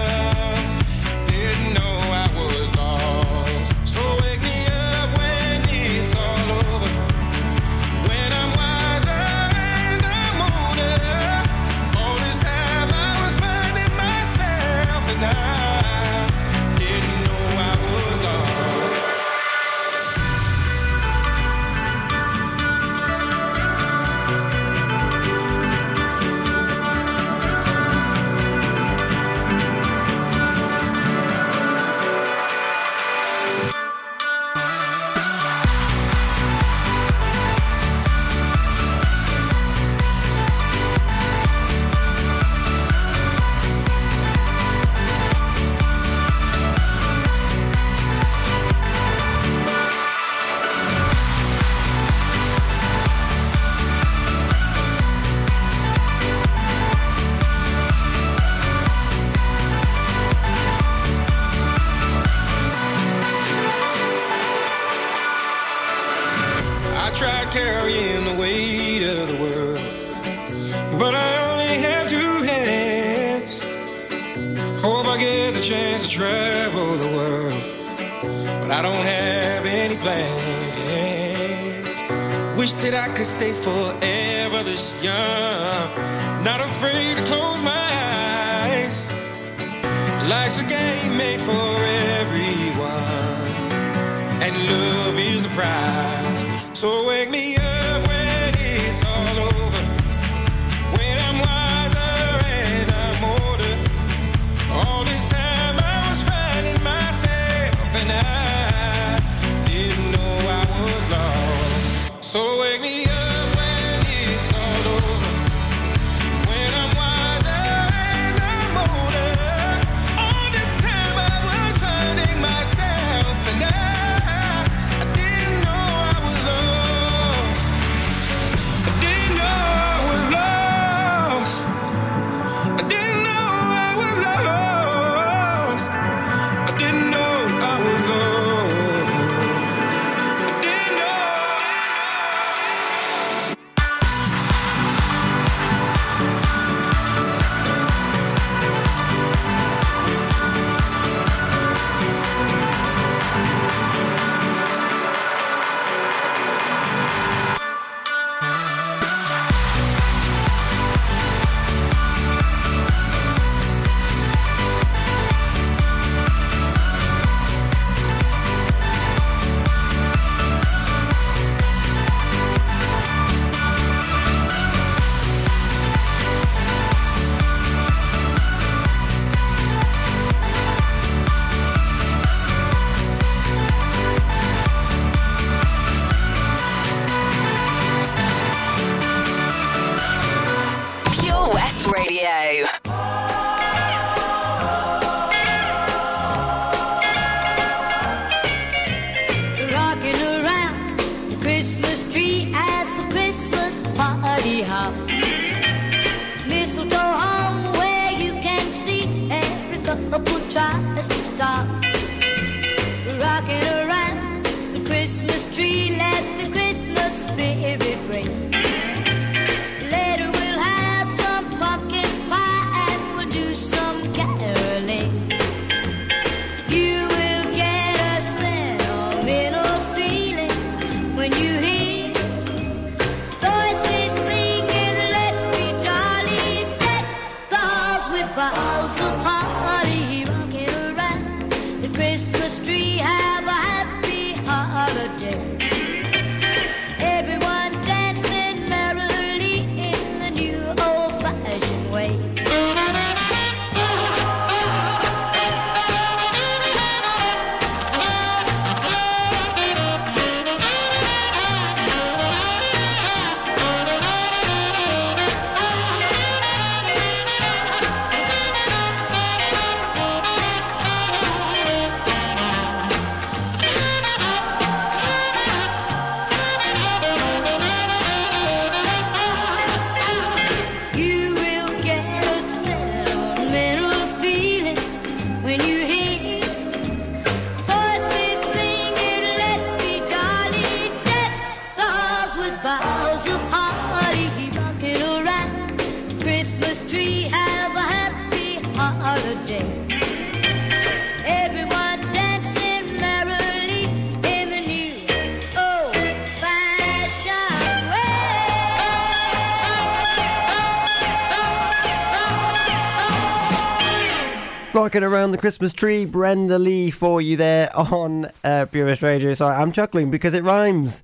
Around 314.95 315.31
the 315.31 315.37
Christmas 315.37 315.71
tree, 315.71 316.05
Brenda 316.05 316.59
Lee 316.59 316.91
for 316.91 317.21
you 317.21 317.37
there 317.37 317.69
on 317.75 318.29
uh, 318.43 318.65
Pure 318.65 318.87
West 318.87 319.01
Radio. 319.01 319.33
Sorry, 319.33 319.55
I'm 319.55 319.71
chuckling 319.71 320.11
because 320.11 320.33
it 320.33 320.43
rhymes. 320.43 321.03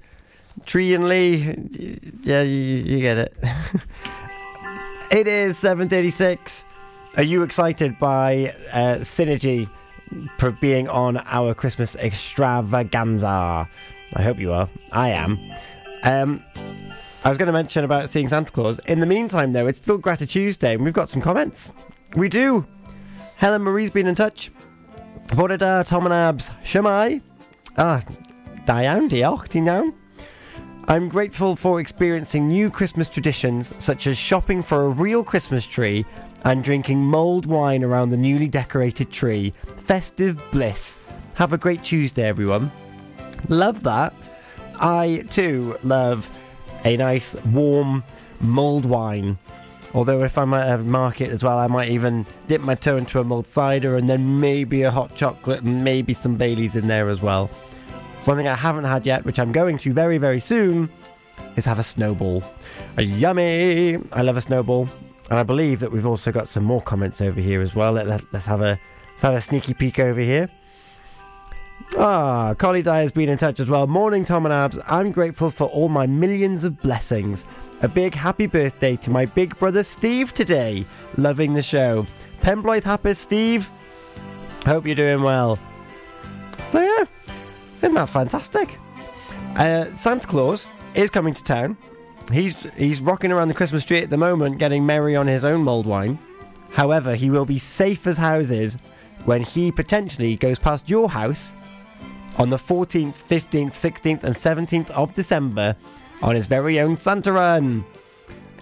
Tree 0.66 0.94
and 0.94 1.08
Lee, 1.08 1.56
yeah, 2.22 2.42
you, 2.42 2.52
you 2.52 3.00
get 3.00 3.18
it. 3.18 3.34
it 5.12 5.28
is 5.28 5.56
7:36. 5.58 6.66
Are 7.16 7.24
you 7.24 7.44
excited 7.44 7.98
by 7.98 8.54
uh, 8.74 8.98
Synergy 9.00 9.68
for 10.38 10.52
being 10.52 10.90
on 10.90 11.18
our 11.26 11.54
Christmas 11.54 11.96
extravaganza? 11.96 13.68
I 14.16 14.22
hope 14.22 14.38
you 14.38 14.52
are. 14.52 14.68
I 14.92 15.10
am. 15.10 15.40
Um, 16.04 16.44
I 17.24 17.30
was 17.30 17.38
going 17.38 17.48
to 17.48 17.54
mention 17.54 17.86
about 17.86 18.10
seeing 18.10 18.28
Santa 18.28 18.52
Claus. 18.52 18.80
In 18.80 19.00
the 19.00 19.06
meantime, 19.06 19.54
though, 19.54 19.68
it's 19.68 19.78
still 19.78 19.98
Grata 19.98 20.28
Tuesday, 20.28 20.74
and 20.74 20.84
we've 20.84 20.94
got 20.94 21.10
some 21.10 21.22
comments. 21.22 21.72
We 22.16 22.30
do. 22.30 22.66
Helen 23.38 23.62
Marie's 23.62 23.92
been 23.92 24.08
in 24.08 24.16
touch. 24.16 24.52
Bodada, 25.28 25.86
Tom 25.86 26.06
and 26.06 26.14
Abz, 26.14 26.52
Shemai. 26.64 27.22
Ah, 27.78 28.02
Diane, 28.66 29.08
diolch, 29.08 29.50
ti? 29.50 29.94
I'm 30.90 31.10
grateful 31.10 31.56
for 31.56 31.80
experiencing 31.80 32.48
new 32.48 32.72
Christmas 32.72 33.10
traditions, 33.10 33.74
such 33.78 34.08
as 34.08 34.18
shopping 34.18 34.64
for 34.64 34.86
a 34.86 34.90
real 34.90 35.24
Christmas 35.24 35.68
tree 35.68 36.06
and 36.46 36.64
drinking 36.64 37.00
mulled 37.00 37.46
wine 37.46 37.84
around 37.84 38.10
the 38.10 38.18
newly 38.18 38.48
decorated 38.48 39.12
tree. 39.12 39.54
Festive 39.76 40.42
bliss. 40.50 40.98
Have 41.36 41.54
a 41.54 41.58
great 41.58 41.84
Tuesday, 41.84 42.24
everyone. 42.24 42.72
Love 43.50 43.84
that. 43.84 44.14
I 44.80 45.24
too 45.30 45.78
love 45.84 46.28
a 46.86 46.98
nice, 46.98 47.36
warm, 47.46 48.04
mulled 48.40 48.86
wine. 48.86 49.38
Although, 49.98 50.24
if 50.24 50.38
I'm 50.38 50.54
at 50.54 50.80
a 50.80 50.84
market 50.84 51.32
as 51.32 51.44
well, 51.44 51.58
I 51.58 51.66
might 51.66 51.90
even 51.90 52.24
dip 52.48 52.62
my 52.62 52.76
toe 52.76 52.98
into 52.98 53.20
a 53.20 53.24
mulled 53.24 53.48
cider 53.48 53.98
and 53.98 54.08
then 54.08 54.40
maybe 54.40 54.84
a 54.84 54.92
hot 54.92 55.16
chocolate 55.16 55.64
and 55.64 55.84
maybe 55.84 56.14
some 56.14 56.38
Baileys 56.38 56.76
in 56.76 56.88
there 56.88 57.10
as 57.10 57.20
well. 57.20 57.48
One 58.26 58.38
thing 58.38 58.48
I 58.48 58.54
haven't 58.54 58.84
had 58.84 59.08
yet, 59.08 59.26
which 59.26 59.40
I'm 59.40 59.52
going 59.52 59.80
to 59.80 59.92
very, 59.92 60.20
very 60.20 60.40
soon, 60.40 60.88
is 61.56 61.66
have 61.66 61.80
a 61.80 61.84
snowball. 61.84 62.44
A 62.98 63.02
yummy! 63.02 63.98
I 64.14 64.22
love 64.22 64.38
a 64.38 64.42
snowball. 64.42 64.88
And 65.32 65.40
I 65.40 65.42
believe 65.42 65.80
that 65.80 65.92
we've 65.92 66.06
also 66.06 66.32
got 66.32 66.48
some 66.48 66.64
more 66.64 66.84
comments 66.84 67.20
over 67.20 67.42
here 67.42 67.64
as 67.64 67.74
well. 67.74 67.94
Let, 67.94 68.06
let, 68.06 68.22
us 68.36 68.46
have 68.46 68.62
a 68.62 68.78
let's 69.10 69.22
have 69.24 69.34
a 69.34 69.42
sneaky 69.42 69.74
peek 69.74 69.98
over 69.98 70.22
here. 70.22 70.48
Ah, 71.98 72.54
Collie 72.56 72.84
Dye 72.84 73.02
has 73.02 73.12
been 73.12 73.30
in 73.30 73.40
touch 73.40 73.60
as 73.60 73.68
well. 73.68 73.88
Morning, 73.88 74.24
Tom 74.24 74.46
and 74.46 74.54
Abz. 74.54 74.80
I'm 74.88 75.12
grateful 75.12 75.50
for 75.50 75.68
all 75.70 75.90
my 75.90 76.06
millions 76.06 76.64
of 76.64 76.80
blessings. 76.84 77.46
A 77.84 77.88
big 77.88 78.16
happy 78.16 78.48
birthday 78.48 78.96
to 78.98 79.12
my 79.12 79.26
big 79.28 79.56
brother 79.60 79.84
Steve 79.84 80.34
today. 80.34 80.84
Loving 81.16 81.54
the 81.54 81.62
show. 81.62 82.08
Pembroke 82.42 82.84
Happy 82.84 83.14
Steve. 83.14 83.70
Hope 84.66 84.88
you're 84.88 84.96
doing 84.96 85.22
well. 85.22 85.60
So 86.58 86.82
yeah, 86.82 87.04
isn't 87.78 87.94
that 87.94 88.10
fantastic? 88.10 88.80
Uh, 89.56 89.86
Santa 89.86 90.28
Claus 90.28 90.66
is 90.96 91.12
coming 91.12 91.36
to 91.36 91.44
town. 91.44 91.78
He's 92.32 92.60
he's 92.72 93.00
rocking 93.00 93.32
around 93.32 93.50
the 93.50 93.54
Christmas 93.54 93.86
tree 93.86 94.02
at 94.02 94.10
the 94.10 94.18
moment, 94.18 94.58
getting 94.58 94.84
merry 94.84 95.16
on 95.16 95.28
his 95.28 95.46
own 95.46 95.62
mulled 95.62 95.86
wine. 95.86 96.18
However, 96.72 97.14
he 97.14 97.30
will 97.30 97.46
be 97.46 97.60
safe 97.60 98.08
as 98.08 98.18
houses 98.18 98.78
when 99.26 99.44
he 99.44 99.72
potentially 99.72 100.36
goes 100.36 100.58
past 100.58 100.90
your 100.90 101.10
house 101.10 101.56
on 102.40 102.50
the 102.50 102.58
14th, 102.58 103.16
15th, 103.16 103.74
16th, 103.74 104.24
and 104.24 104.36
17th 104.36 104.90
of 104.92 105.14
December 105.14 105.76
on 106.22 106.36
his 106.36 106.48
very 106.48 106.80
own 106.80 106.98
Santa 106.98 107.32
Run. 107.32 107.86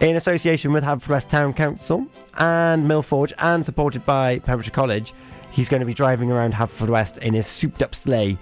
In 0.01 0.17
association 0.17 0.73
with 0.73 0.83
Haverfordwest 0.83 1.29
Town 1.29 1.53
Council 1.53 2.05
and 2.37 2.85
Millforge, 2.85 3.31
and 3.39 3.65
supported 3.65 4.05
by 4.05 4.39
Pembrokeshire 4.39 4.73
College, 4.73 5.13
he's 5.51 5.69
going 5.69 5.79
to 5.79 5.85
be 5.85 5.93
driving 5.93 6.31
around 6.31 6.53
Haverfordwest 6.53 7.19
in 7.19 7.33
his 7.33 7.47
souped 7.47 7.81
up 7.81 7.95
sleigh 7.95 8.37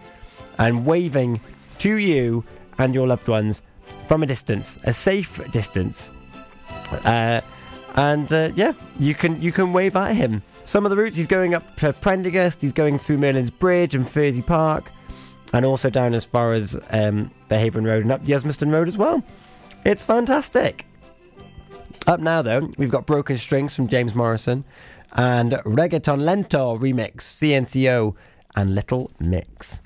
and 0.57 0.85
waving 0.85 1.39
to 1.79 1.97
you 1.97 2.43
and 2.79 2.95
your 2.95 3.07
loved 3.07 3.27
ones 3.27 3.61
from 4.07 4.23
a 4.23 4.25
distance, 4.25 4.79
a 4.83 4.93
safe 4.93 5.39
distance. 5.51 6.09
Uh, 7.05 7.41
and 7.95 8.33
uh, 8.33 8.51
yeah, 8.55 8.73
you 8.99 9.13
can 9.13 9.39
you 9.41 9.51
can 9.51 9.73
wave 9.73 9.95
at 9.95 10.15
him. 10.15 10.41
Some 10.65 10.85
of 10.85 10.89
the 10.89 10.97
routes 10.97 11.15
he's 11.15 11.27
going 11.27 11.53
up 11.53 11.75
to 11.77 11.93
Prendergast, 11.93 12.61
he's 12.61 12.71
going 12.71 12.97
through 12.97 13.17
Merlin's 13.17 13.51
Bridge 13.51 13.95
and 13.95 14.07
Furzy 14.07 14.45
Park, 14.45 14.91
and 15.53 15.65
also 15.65 15.89
down 15.89 16.13
as 16.13 16.25
far 16.25 16.53
as 16.53 16.77
um, 16.89 17.31
the 17.47 17.57
Haven 17.57 17.85
Road 17.85 18.03
and 18.03 18.11
up 18.11 18.23
the 18.23 18.33
Uzmaston 18.33 18.71
Road 18.71 18.87
as 18.87 18.97
well. 18.97 19.23
It's 19.85 20.03
fantastic. 20.03 20.85
Up 22.07 22.19
now, 22.19 22.41
though, 22.41 22.69
we've 22.77 22.91
got 22.91 23.05
Broken 23.05 23.37
Strings 23.37 23.75
from 23.75 23.87
James 23.87 24.13
Morrison 24.13 24.65
and 25.13 25.53
Reggaeton 25.53 26.21
Lento 26.21 26.77
remix, 26.77 27.17
CNCO, 27.21 28.15
and 28.55 28.75
Little 28.75 29.11
Mix. 29.19 29.79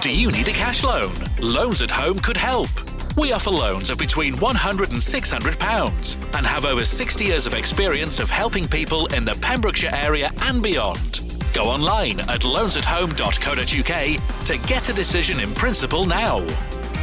Do 0.00 0.10
you 0.10 0.30
need 0.30 0.48
a 0.48 0.52
cash 0.52 0.84
loan? 0.84 1.12
Loans 1.40 1.82
at 1.82 1.90
Home 1.90 2.18
could 2.20 2.36
help. 2.36 2.68
We 3.16 3.32
offer 3.32 3.50
loans 3.50 3.90
of 3.90 3.98
between 3.98 4.34
£100 4.34 4.90
and 4.90 4.98
£600 4.98 6.36
and 6.36 6.46
have 6.46 6.64
over 6.64 6.84
60 6.84 7.24
years 7.24 7.46
of 7.46 7.54
experience 7.54 8.20
of 8.20 8.30
helping 8.30 8.66
people 8.66 9.06
in 9.08 9.24
the 9.24 9.34
Pembrokeshire 9.42 9.90
area 9.92 10.30
and 10.42 10.62
beyond. 10.62 11.29
Go 11.52 11.64
online 11.64 12.20
at 12.20 12.42
loansathome.co.uk 12.42 14.46
to 14.46 14.58
get 14.68 14.88
a 14.88 14.92
decision 14.92 15.40
in 15.40 15.52
principle 15.54 16.06
now. 16.06 16.46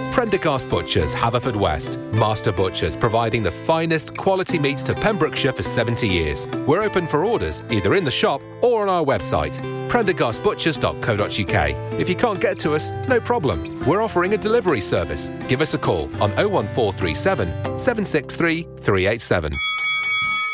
Prendergast 0.11 0.69
Butchers, 0.69 1.15
Haverfordwest. 1.15 1.97
Master 2.15 2.51
Butchers 2.51 2.97
providing 2.97 3.43
the 3.43 3.51
finest 3.51 4.17
quality 4.17 4.59
meats 4.59 4.83
to 4.83 4.93
Pembrokeshire 4.93 5.53
for 5.53 5.63
70 5.63 6.05
years. 6.07 6.45
We're 6.67 6.83
open 6.83 7.07
for 7.07 7.23
orders 7.23 7.63
either 7.71 7.95
in 7.95 8.03
the 8.03 8.11
shop 8.11 8.41
or 8.61 8.81
on 8.81 8.89
our 8.89 9.05
website, 9.05 9.57
prendergastbutchers.co.uk. 9.89 11.99
If 11.99 12.09
you 12.09 12.15
can't 12.15 12.41
get 12.41 12.59
to 12.59 12.75
us, 12.75 12.91
no 13.07 13.21
problem. 13.21 13.79
We're 13.87 14.03
offering 14.03 14.33
a 14.33 14.37
delivery 14.37 14.81
service. 14.81 15.29
Give 15.47 15.61
us 15.61 15.73
a 15.75 15.77
call 15.77 16.03
on 16.21 16.31
01437 16.35 17.47
763 17.79 18.63
387. 18.63 19.53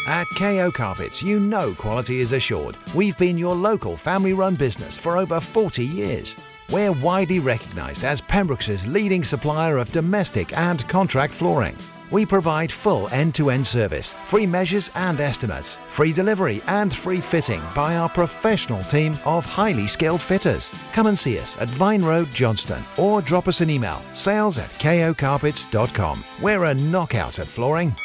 At 0.07 0.27
KO 0.37 0.71
Carpets, 0.71 1.23
you 1.23 1.39
know 1.39 1.73
quality 1.73 2.21
is 2.21 2.31
assured. 2.31 2.77
We've 2.95 3.17
been 3.17 3.37
your 3.37 3.55
local 3.55 3.97
family 3.97 4.31
run 4.33 4.55
business 4.55 4.95
for 4.95 5.17
over 5.17 5.41
40 5.41 5.83
years. 5.83 6.37
We're 6.69 6.91
widely 6.91 7.39
recognised 7.39 8.03
as 8.03 8.19
Pembroke's 8.19 8.85
leading 8.87 9.23
supplier 9.23 9.77
of 9.77 9.91
domestic 9.93 10.57
and 10.57 10.85
contract 10.89 11.33
flooring. 11.33 11.77
We 12.11 12.25
provide 12.25 12.71
full 12.71 13.09
end-to-end 13.09 13.65
service, 13.65 14.13
free 14.27 14.45
measures 14.45 14.91
and 14.95 15.19
estimates, 15.19 15.77
free 15.89 16.13
delivery 16.13 16.61
and 16.67 16.93
free 16.93 17.21
fitting 17.21 17.61
by 17.75 17.95
our 17.95 18.09
professional 18.09 18.81
team 18.83 19.17
of 19.25 19.45
highly 19.45 19.87
skilled 19.87 20.21
fitters. 20.21 20.71
Come 20.93 21.07
and 21.07 21.17
see 21.17 21.39
us 21.39 21.57
at 21.57 21.69
Vine 21.69 22.03
Road 22.03 22.27
Johnston 22.33 22.83
or 22.97 23.21
drop 23.21 23.47
us 23.47 23.61
an 23.61 23.69
email, 23.69 24.01
sales 24.13 24.57
at 24.57 24.69
kocarpets.com. 24.71 26.23
We're 26.41 26.65
a 26.65 26.73
knockout 26.73 27.39
at 27.39 27.47
flooring. 27.47 27.95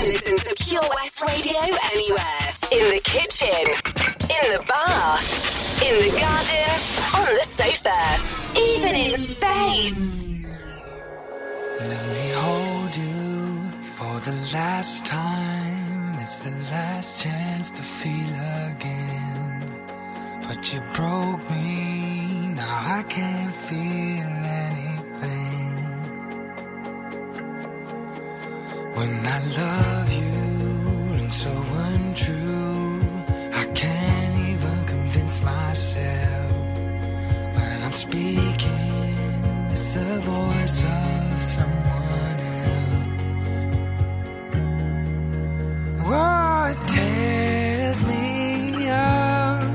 Listen 0.00 0.36
to 0.36 0.54
Pure 0.58 0.82
West 0.94 1.22
Radio 1.26 1.58
anywhere. 1.92 2.38
In 2.70 2.94
the 2.94 3.00
kitchen, 3.02 3.48
in 4.22 4.52
the 4.52 4.64
bath 4.68 5.57
in 5.86 5.94
the 6.04 6.10
garden, 6.20 6.74
on 7.18 7.34
the 7.38 7.44
sofa, 7.44 8.00
even 8.58 8.94
in 8.96 9.14
space. 9.34 10.00
Let 11.90 12.04
me 12.14 12.26
hold 12.44 12.96
you 12.96 13.60
for 13.96 14.14
the 14.28 14.36
last 14.54 15.06
time. 15.06 16.14
It's 16.14 16.40
the 16.40 16.50
last 16.72 17.22
chance 17.22 17.70
to 17.70 17.82
feel 17.82 18.34
again. 18.66 19.82
But 20.48 20.72
you 20.72 20.80
broke 20.94 21.48
me, 21.48 22.48
now 22.56 22.98
I 22.98 23.04
can't 23.08 23.54
feel 23.54 24.30
anything. 24.66 25.76
When 28.96 29.12
I 29.36 29.38
love 29.60 30.12
you, 30.22 31.22
and 31.22 31.32
so 31.32 31.52
untrue 31.52 32.47
silence 35.28 35.42
myself 35.42 36.52
when 37.54 37.82
I'm 37.82 37.92
speaking. 37.92 39.70
It's 39.70 39.94
the 39.94 40.20
voice 40.20 40.84
of 40.84 41.42
someone 41.42 42.40
else. 42.64 43.04
Oh, 46.00 46.64
it 46.70 46.80
tears 46.88 48.02
me 48.04 48.88
up. 48.88 49.68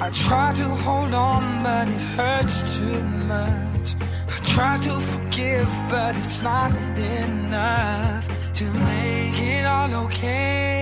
I 0.00 0.10
try 0.14 0.52
to 0.54 0.68
hold 0.84 1.14
on, 1.14 1.62
but 1.62 1.88
it 1.88 2.02
hurts 2.16 2.78
too 2.78 3.02
much. 3.02 3.94
I 4.28 4.38
try 4.44 4.78
to 4.78 5.00
forgive, 5.00 5.68
but 5.90 6.16
it's 6.16 6.42
not 6.42 6.72
enough 6.98 8.28
to 8.54 8.64
make 8.64 9.40
it 9.40 9.66
all 9.66 9.94
okay. 10.06 10.81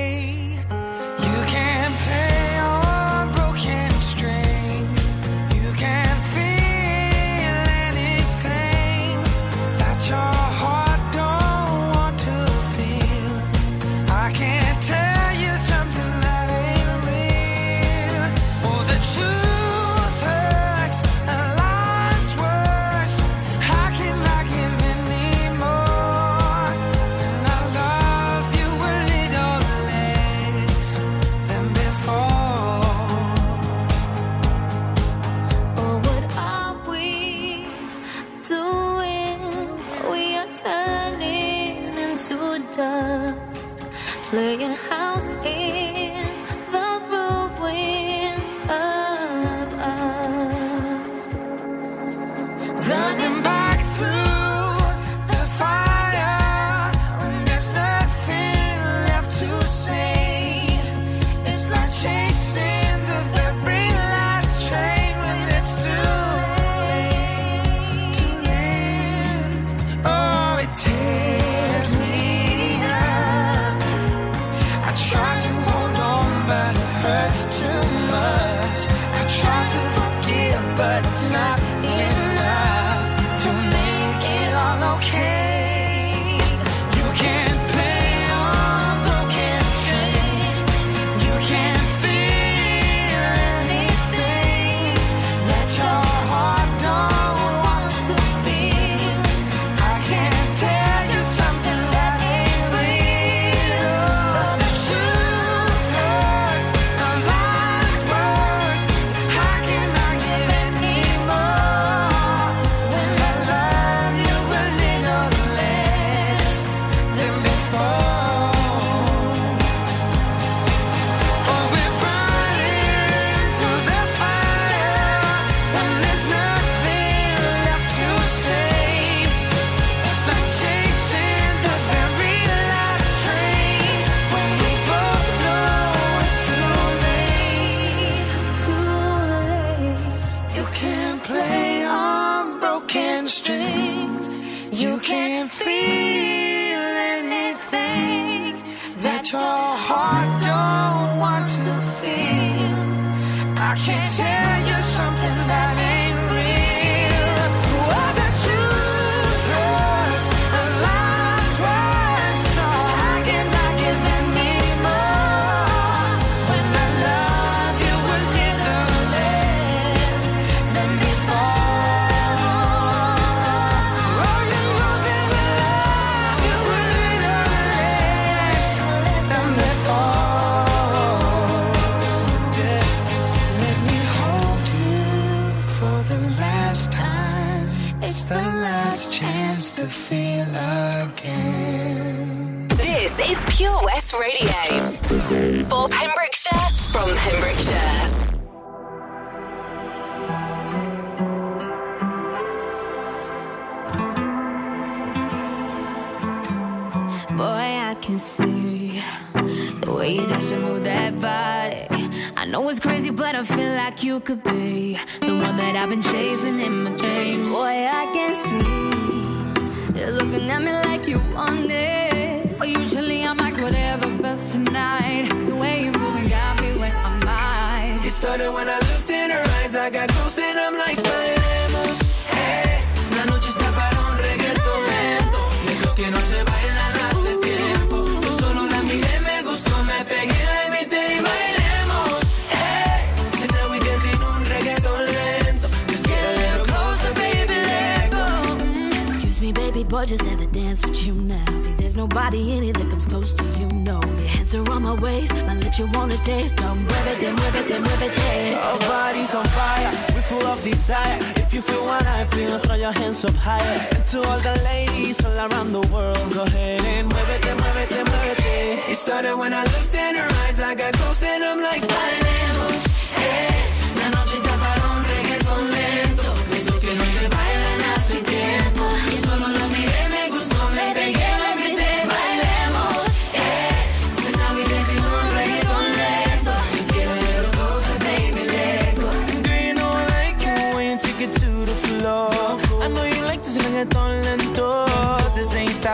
Just 250.06 250.22
had 250.24 250.38
to 250.38 250.46
dance 250.46 250.84
with 250.84 251.06
you 251.06 251.14
now. 251.14 251.44
See, 251.58 251.72
there's 251.74 251.96
nobody 251.96 252.52
in 252.56 252.64
it 252.64 252.74
that 252.78 252.88
comes 252.90 253.06
close 253.06 253.32
to 253.32 253.44
you, 253.58 253.66
no. 253.68 254.00
Your 254.02 254.28
hands 254.28 254.54
are 254.54 254.70
on 254.70 254.82
my 254.82 254.94
waist, 254.94 255.32
my 255.46 255.54
lips 255.54 255.78
you 255.78 255.86
wanna 255.92 256.16
taste. 256.18 256.56
Come 256.56 256.86
muévete, 256.86 257.32
muévete, 257.36 257.78
muévete. 257.84 258.56
Our 258.56 258.78
bodies 258.80 259.34
on 259.34 259.44
fire, 259.44 259.90
we 260.14 260.22
full 260.22 260.46
of 260.46 260.62
desire. 260.62 261.18
If 261.36 261.52
you 261.52 261.60
feel 261.60 261.84
what 261.84 262.06
I 262.06 262.24
feel, 262.24 262.58
throw 262.60 262.76
your 262.76 262.92
hands 262.92 263.24
up 263.24 263.34
higher. 263.34 263.88
And 263.92 264.06
to 264.06 264.22
all 264.22 264.40
the 264.40 264.54
ladies 264.64 265.24
all 265.24 265.36
around 265.36 265.72
the 265.72 265.86
world, 265.92 266.32
go 266.32 266.44
ahead 266.44 266.80
and 266.84 267.12
muévete, 267.12 267.54
muévete, 267.56 267.60
muévete. 267.60 267.80
It 267.80 267.88
then 267.90 268.04
move 268.06 268.38
it. 268.38 268.90
It 268.90 268.96
started 268.96 269.36
when 269.36 269.52
I 269.52 269.64
looked 269.64 269.94
in 269.94 270.14
her 270.14 270.28
eyes, 270.44 270.60
I 270.60 270.74
got 270.74 270.92
close 270.94 271.22
and 271.22 271.44
I'm 271.44 271.60
like, 271.60 271.82
bailemos, 271.82 272.19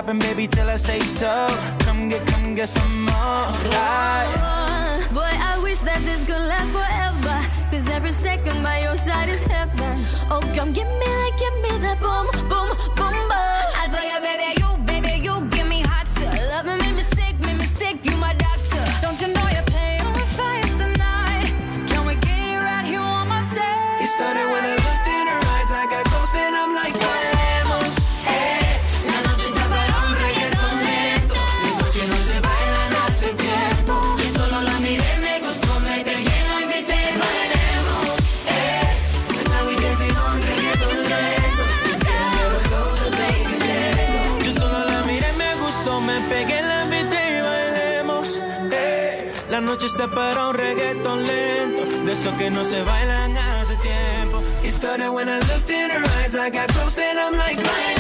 stopping, 0.07 0.19
baby, 0.21 0.47
till 0.47 0.69
I 0.69 0.77
say 0.77 1.01
so. 1.01 1.47
Come 1.81 2.09
get, 2.09 2.27
come 2.27 2.55
get 2.55 2.69
some 2.69 3.03
more. 3.03 3.47
Right. 3.75 4.35
Oh, 4.39 5.09
boy, 5.13 5.33
I 5.51 5.59
wish 5.63 5.81
that 5.81 6.03
this 6.05 6.25
could 6.25 6.47
last 6.53 6.71
forever. 6.73 7.37
Cause 7.71 7.89
every 7.89 8.13
second 8.13 8.63
by 8.63 8.81
your 8.81 8.97
side 8.97 9.29
is 9.29 9.43
heaven. 9.43 10.05
Oh, 10.31 10.41
come 10.55 10.73
give 10.73 10.87
me 10.87 11.07
that, 11.07 11.33
give 11.39 11.57
me 11.63 11.79
that 11.85 11.99
boom, 12.01 12.27
boom, 12.49 12.69
boom, 12.95 13.06
noche 49.77 49.89
está 49.89 50.09
para 50.09 50.49
un 50.49 50.55
reggaeton 50.55 51.23
lento, 51.23 51.85
de 52.07 52.13
esos 52.13 52.35
que 52.37 52.51
no 52.51 52.65
se 52.65 52.81
bailan 52.81 53.37
hace 53.37 53.77
tiempo. 53.77 54.43
It 54.65 54.71
started 54.71 55.11
when 55.11 55.29
I 55.29 55.39
looked 55.41 55.71
in 55.71 55.91
her 55.91 56.03
eyes, 56.23 56.35
I 56.35 56.49
got 56.49 56.69
close 56.69 56.99
and 56.99 57.19
I'm 57.19 57.37
like, 57.37 57.96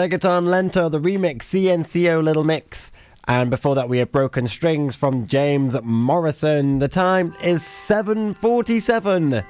Reggaeton 0.00 0.46
Lento, 0.46 0.88
the 0.88 0.98
remix, 0.98 1.40
CNCO 1.42 2.24
Little 2.24 2.42
Mix. 2.42 2.90
And 3.28 3.50
before 3.50 3.74
that, 3.74 3.90
we 3.90 3.98
had 3.98 4.10
Broken 4.10 4.48
Strings 4.48 4.96
from 4.96 5.26
James 5.26 5.76
Morrison. 5.82 6.78
The 6.78 6.88
time 6.88 7.34
is 7.42 7.60
7.47 7.60 9.44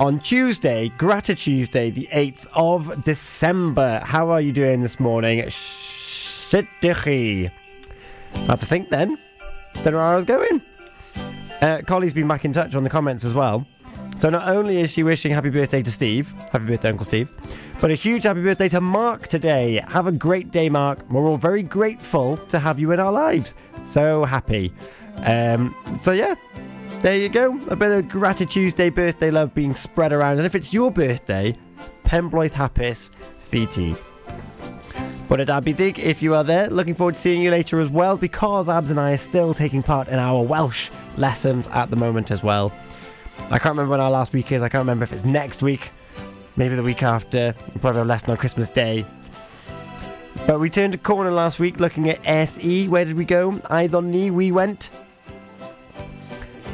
on 0.00 0.18
Tuesday, 0.18 0.88
Gratitude 0.98 1.38
Tuesday, 1.38 1.90
the 1.90 2.08
8th 2.10 2.48
of 2.56 3.04
December. 3.04 4.00
How 4.00 4.30
are 4.30 4.40
you 4.40 4.52
doing 4.52 4.80
this 4.80 4.98
morning? 4.98 5.38
Shittichi. 5.42 5.88
I 8.34 8.38
have 8.38 8.58
to 8.58 8.66
think 8.66 8.88
then. 8.88 9.16
Don't 9.84 9.92
know 9.92 9.98
where 9.98 10.00
I 10.00 10.16
was 10.16 10.24
going. 10.24 10.60
Uh, 11.62 11.82
Collie's 11.86 12.12
been 12.12 12.26
back 12.26 12.44
in 12.44 12.52
touch 12.52 12.74
on 12.74 12.82
the 12.82 12.90
comments 12.90 13.24
as 13.24 13.34
well. 13.34 13.64
So 14.16 14.30
not 14.30 14.48
only 14.48 14.78
is 14.78 14.90
she 14.90 15.02
wishing 15.02 15.30
happy 15.30 15.50
birthday 15.50 15.82
to 15.82 15.90
Steve, 15.90 16.32
happy 16.50 16.64
birthday 16.64 16.88
Uncle 16.88 17.04
Steve, 17.04 17.30
but 17.82 17.90
a 17.90 17.94
huge 17.94 18.22
happy 18.22 18.42
birthday 18.42 18.68
to 18.70 18.80
Mark 18.80 19.28
today. 19.28 19.82
Have 19.88 20.06
a 20.06 20.12
great 20.12 20.50
day, 20.50 20.70
Mark. 20.70 21.08
We're 21.10 21.28
all 21.28 21.36
very 21.36 21.62
grateful 21.62 22.38
to 22.48 22.58
have 22.58 22.80
you 22.80 22.92
in 22.92 22.98
our 22.98 23.12
lives. 23.12 23.54
So 23.84 24.24
happy. 24.24 24.72
Um, 25.18 25.74
so 26.00 26.12
yeah, 26.12 26.34
there 27.00 27.18
you 27.18 27.28
go. 27.28 27.60
A 27.68 27.76
bit 27.76 27.92
of 27.92 28.08
gratitude 28.08 28.74
day 28.74 28.88
birthday 28.88 29.30
love 29.30 29.52
being 29.52 29.74
spread 29.74 30.14
around. 30.14 30.38
And 30.38 30.46
if 30.46 30.54
it's 30.54 30.72
your 30.72 30.90
birthday, 30.90 31.54
Pembroke 32.04 32.52
Happis 32.52 33.10
CT. 33.38 34.00
But 35.28 35.40
at 35.40 35.50
Abby 35.50 35.74
Dig, 35.74 35.98
if 35.98 36.22
you 36.22 36.34
are 36.34 36.44
there, 36.44 36.70
looking 36.70 36.94
forward 36.94 37.16
to 37.16 37.20
seeing 37.20 37.42
you 37.42 37.50
later 37.50 37.80
as 37.80 37.90
well 37.90 38.16
because 38.16 38.68
Abz 38.68 38.90
and 38.90 38.98
I 38.98 39.12
are 39.12 39.18
still 39.18 39.52
taking 39.52 39.82
part 39.82 40.08
in 40.08 40.18
our 40.18 40.42
Welsh 40.42 40.90
lessons 41.18 41.66
at 41.68 41.90
the 41.90 41.96
moment 41.96 42.30
as 42.30 42.42
well. 42.42 42.72
I 43.50 43.58
can't 43.58 43.76
remember 43.76 43.92
when 43.92 44.00
our 44.00 44.10
last 44.10 44.32
week 44.32 44.50
is. 44.52 44.62
I 44.62 44.68
can't 44.68 44.82
remember 44.82 45.04
if 45.04 45.12
it's 45.12 45.24
next 45.24 45.62
week, 45.62 45.90
maybe 46.56 46.74
the 46.74 46.82
week 46.82 47.02
after. 47.02 47.54
We'll 47.56 47.80
probably 47.80 47.98
have 47.98 48.06
a 48.06 48.08
lesson 48.08 48.30
on 48.30 48.36
Christmas 48.36 48.68
Day. 48.68 49.04
But 50.46 50.60
we 50.60 50.70
turned 50.70 50.94
a 50.94 50.98
corner 50.98 51.30
last 51.30 51.58
week 51.58 51.80
looking 51.80 52.08
at 52.08 52.20
SE. 52.26 52.88
Where 52.88 53.04
did 53.04 53.16
we 53.16 53.24
go? 53.24 53.52
Eidhoni, 53.52 54.30
we 54.30 54.52
went. 54.52 54.90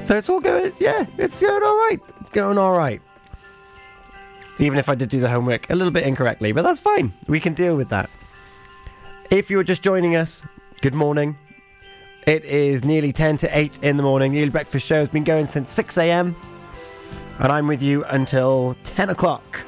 So 0.05 0.17
it's 0.17 0.29
all 0.29 0.41
going, 0.41 0.73
yeah, 0.79 1.07
it's 1.17 1.41
going 1.41 1.63
all 1.63 1.77
right. 1.77 2.01
It's 2.21 2.31
going 2.31 2.59
all 2.59 2.77
right. 2.77 3.01
Even 4.59 4.79
if 4.79 4.89
I 4.89 4.95
did 4.95 5.09
do 5.09 5.21
the 5.21 5.29
homework 5.31 5.71
a 5.71 5.75
little 5.75 5.93
bit 5.93 6.05
incorrectly, 6.07 6.53
but 6.53 6.63
that's 6.63 6.81
fine. 6.81 7.13
We 7.29 7.41
can 7.41 7.55
deal 7.55 7.77
with 7.77 7.89
that. 7.91 8.11
If 9.31 9.51
you're 9.51 9.63
just 9.63 9.83
joining 9.83 10.17
us, 10.17 10.43
good 10.83 10.93
morning. 10.93 11.37
It 12.27 12.45
is 12.45 12.85
nearly 12.85 13.13
10 13.13 13.39
to 13.39 13.59
8 13.59 13.83
in 13.83 13.97
the 13.97 14.03
morning. 14.03 14.33
The 14.33 14.43
early 14.43 14.51
breakfast 14.51 14.87
show 14.87 14.97
has 14.97 15.09
been 15.09 15.25
going 15.25 15.47
since 15.47 15.73
6 15.73 15.97
a.m. 15.99 16.37
And 17.39 17.51
I'm 17.51 17.67
with 17.67 17.83
you 17.83 18.05
until 18.05 18.77
10 18.85 19.11
o'clock. 19.11 19.65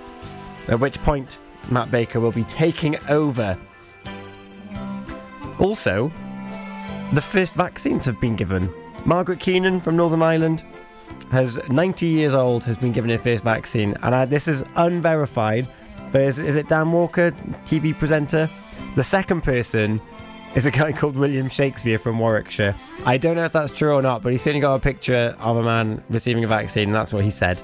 At 0.68 0.80
which 0.80 0.98
point, 1.02 1.38
Matt 1.70 1.90
Baker 1.90 2.20
will 2.20 2.32
be 2.32 2.44
taking 2.44 2.96
over. 3.08 3.58
Also, 5.58 6.10
the 7.12 7.20
first 7.20 7.54
vaccines 7.54 8.04
have 8.04 8.20
been 8.20 8.36
given. 8.36 8.72
Margaret 9.04 9.40
Keenan 9.40 9.80
from 9.80 9.96
Northern 9.96 10.22
Ireland 10.22 10.64
has 11.30 11.58
90 11.68 12.06
years 12.06 12.34
old, 12.34 12.64
has 12.64 12.76
been 12.76 12.92
given 12.92 13.10
her 13.10 13.18
first 13.18 13.44
vaccine. 13.44 13.96
And 14.02 14.14
I, 14.14 14.24
this 14.24 14.48
is 14.48 14.64
unverified, 14.76 15.68
but 16.12 16.22
is, 16.22 16.38
is 16.38 16.56
it 16.56 16.68
Dan 16.68 16.92
Walker, 16.92 17.30
TV 17.64 17.96
presenter? 17.98 18.48
The 18.96 19.04
second 19.04 19.42
person 19.42 20.00
is 20.54 20.66
a 20.66 20.70
guy 20.70 20.92
called 20.92 21.16
William 21.16 21.48
Shakespeare 21.48 21.98
from 21.98 22.18
Warwickshire. 22.18 22.74
I 23.04 23.16
don't 23.16 23.36
know 23.36 23.44
if 23.44 23.52
that's 23.52 23.72
true 23.72 23.92
or 23.92 24.02
not, 24.02 24.22
but 24.22 24.32
he 24.32 24.38
certainly 24.38 24.60
got 24.60 24.74
a 24.74 24.80
picture 24.80 25.36
of 25.40 25.56
a 25.56 25.62
man 25.62 26.02
receiving 26.10 26.44
a 26.44 26.48
vaccine, 26.48 26.88
and 26.88 26.94
that's 26.94 27.12
what 27.12 27.24
he 27.24 27.30
said. 27.30 27.60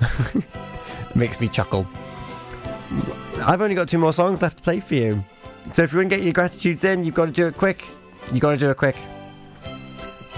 Makes 1.14 1.40
me 1.40 1.48
chuckle. 1.48 1.86
I've 3.42 3.62
only 3.62 3.74
got 3.74 3.88
two 3.88 3.98
more 3.98 4.12
songs 4.12 4.42
left 4.42 4.58
to 4.58 4.62
play 4.62 4.80
for 4.80 4.94
you. 4.94 5.22
So 5.72 5.82
if 5.82 5.92
you 5.92 5.98
want 5.98 6.10
to 6.10 6.16
get 6.16 6.24
your 6.24 6.32
gratitudes 6.32 6.84
in, 6.84 7.04
you've 7.04 7.14
got 7.14 7.26
to 7.26 7.32
do 7.32 7.46
it 7.46 7.56
quick. 7.56 7.86
You've 8.32 8.40
got 8.40 8.52
to 8.52 8.56
do 8.56 8.70
it 8.70 8.76
quick. 8.76 8.96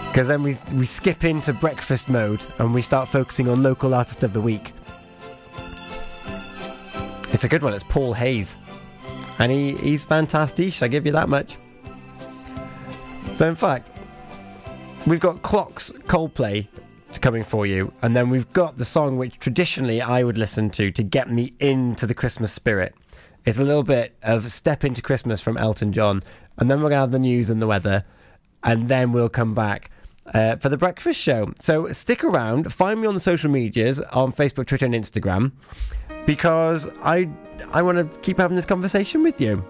Because 0.08 0.28
then 0.28 0.42
we, 0.42 0.58
we 0.74 0.84
skip 0.84 1.24
into 1.24 1.52
breakfast 1.52 2.08
mode 2.08 2.40
and 2.58 2.74
we 2.74 2.82
start 2.82 3.08
focusing 3.08 3.48
on 3.48 3.62
local 3.62 3.94
artist 3.94 4.24
of 4.24 4.32
the 4.32 4.40
week. 4.40 4.72
It's 7.32 7.44
a 7.44 7.48
good 7.48 7.62
one. 7.62 7.72
It's 7.72 7.84
Paul 7.84 8.12
Hayes. 8.14 8.56
And 9.40 9.50
he, 9.50 9.74
he's 9.76 10.04
fantastic. 10.04 10.82
I 10.82 10.88
give 10.88 11.06
you 11.06 11.12
that 11.12 11.28
much. 11.28 11.56
So, 13.36 13.48
in 13.48 13.56
fact, 13.56 13.90
we've 15.06 15.18
got 15.18 15.42
Clocks 15.42 15.90
Coldplay 16.06 16.68
coming 17.20 17.42
for 17.42 17.66
you. 17.66 17.92
And 18.02 18.14
then 18.14 18.28
we've 18.30 18.50
got 18.52 18.76
the 18.76 18.84
song 18.84 19.16
which 19.16 19.38
traditionally 19.38 20.00
I 20.00 20.22
would 20.22 20.38
listen 20.38 20.70
to 20.70 20.90
to 20.92 21.02
get 21.02 21.30
me 21.30 21.54
into 21.58 22.06
the 22.06 22.14
Christmas 22.14 22.52
spirit. 22.52 22.94
It's 23.46 23.58
a 23.58 23.64
little 23.64 23.82
bit 23.82 24.14
of 24.22 24.52
Step 24.52 24.84
Into 24.84 25.00
Christmas 25.00 25.40
from 25.40 25.56
Elton 25.56 25.92
John. 25.92 26.22
And 26.58 26.70
then 26.70 26.78
we're 26.78 26.90
going 26.90 26.98
to 26.98 27.00
have 27.00 27.10
the 27.10 27.18
news 27.18 27.48
and 27.48 27.62
the 27.62 27.66
weather. 27.66 28.04
And 28.62 28.88
then 28.88 29.12
we'll 29.12 29.30
come 29.30 29.54
back 29.54 29.90
uh, 30.34 30.56
for 30.56 30.68
the 30.68 30.76
breakfast 30.76 31.20
show. 31.20 31.52
So 31.60 31.90
stick 31.92 32.22
around. 32.22 32.72
Find 32.72 33.00
me 33.00 33.06
on 33.06 33.14
the 33.14 33.20
social 33.20 33.50
medias 33.50 34.00
on 34.00 34.32
Facebook, 34.32 34.66
Twitter, 34.66 34.84
and 34.84 34.94
Instagram 34.94 35.52
because 36.26 36.88
I 37.02 37.28
I 37.72 37.82
want 37.82 37.98
to 37.98 38.20
keep 38.20 38.38
having 38.38 38.56
this 38.56 38.66
conversation 38.66 39.22
with 39.22 39.40
you. 39.40 39.64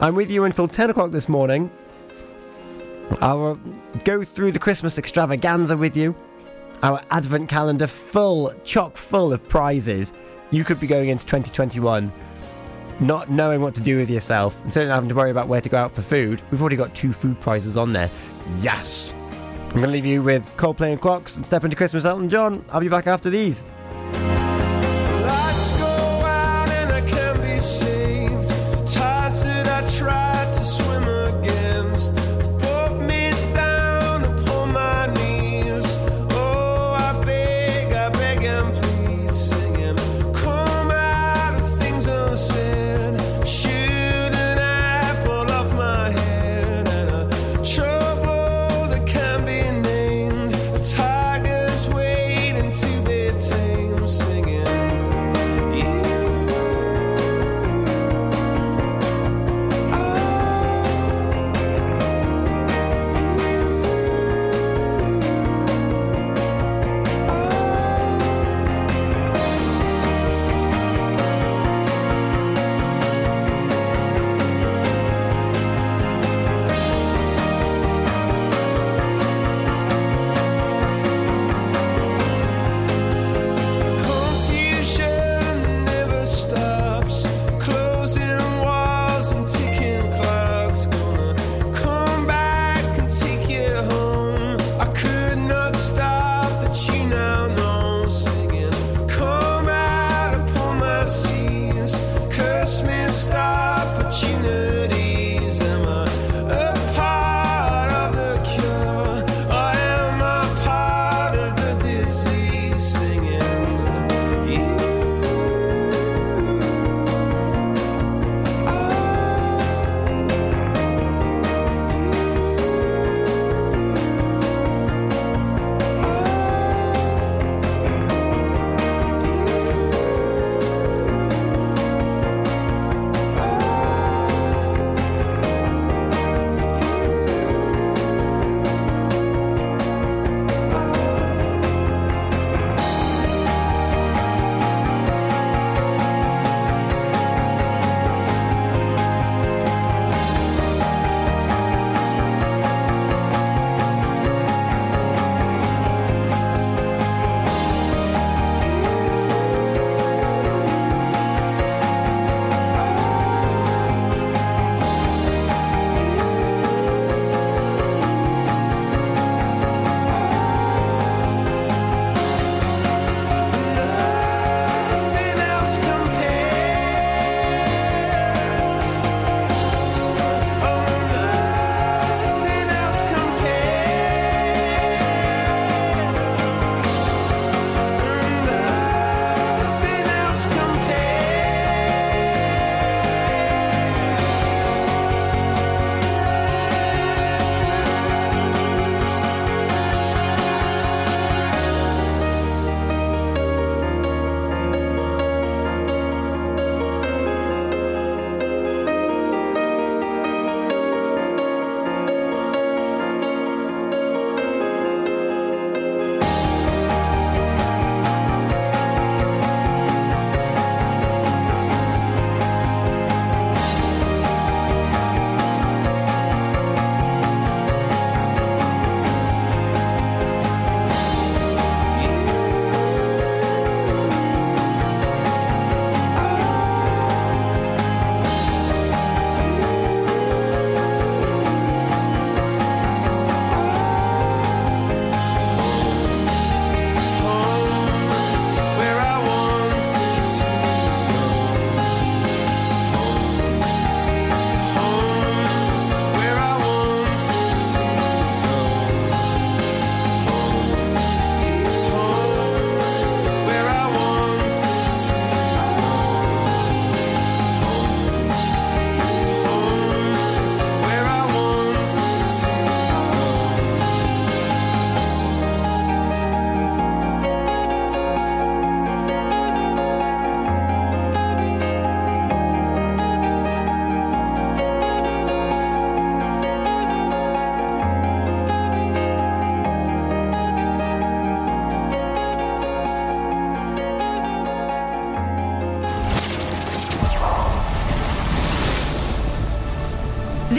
I'm 0.00 0.14
with 0.14 0.30
you 0.30 0.44
until 0.44 0.66
10 0.68 0.90
o'clock 0.90 1.10
this 1.10 1.28
morning. 1.28 1.70
I'll 3.20 3.46
uh, 3.46 3.54
go 4.04 4.24
through 4.24 4.52
the 4.52 4.58
Christmas 4.58 4.98
extravaganza 4.98 5.76
with 5.76 5.96
you. 5.96 6.14
Our 6.82 7.00
advent 7.10 7.48
calendar 7.48 7.86
full, 7.86 8.52
chock 8.64 8.96
full 8.96 9.32
of 9.32 9.46
prizes. 9.48 10.12
You 10.50 10.64
could 10.64 10.80
be 10.80 10.86
going 10.86 11.08
into 11.08 11.24
2021 11.26 12.12
not 13.00 13.30
knowing 13.30 13.60
what 13.60 13.74
to 13.74 13.80
do 13.80 13.96
with 13.96 14.08
yourself 14.08 14.60
and 14.62 14.72
certainly 14.72 14.90
not 14.90 14.96
having 14.96 15.08
to 15.08 15.14
worry 15.14 15.30
about 15.30 15.48
where 15.48 15.60
to 15.60 15.68
go 15.68 15.76
out 15.76 15.92
for 15.92 16.02
food. 16.02 16.40
We've 16.50 16.60
already 16.60 16.76
got 16.76 16.94
two 16.94 17.12
food 17.12 17.40
prizes 17.40 17.76
on 17.76 17.92
there. 17.92 18.10
Yes! 18.60 19.12
I'm 19.12 19.80
going 19.80 19.84
to 19.84 19.88
leave 19.88 20.06
you 20.06 20.22
with 20.22 20.48
Coldplay 20.56 20.92
and 20.92 21.00
Clocks 21.00 21.36
and 21.36 21.44
Step 21.44 21.64
into 21.64 21.76
Christmas 21.76 22.04
Elton 22.04 22.28
John. 22.28 22.64
I'll 22.70 22.80
be 22.80 22.88
back 22.88 23.06
after 23.06 23.30
these. 23.30 23.62